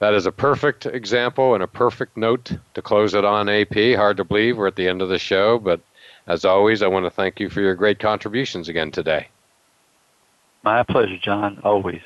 [0.00, 3.94] That is a perfect example and a perfect note to close it on AP.
[3.94, 5.80] Hard to believe we're at the end of the show, but
[6.26, 9.28] as always, I want to thank you for your great contributions again today.
[10.62, 12.00] My pleasure, John, always.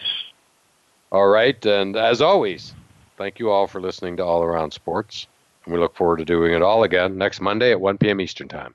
[1.12, 2.74] All right, and as always,
[3.16, 5.26] thank you all for listening to All Around Sports.
[5.64, 8.20] And we look forward to doing it all again next Monday at 1 p.m.
[8.20, 8.74] Eastern Time.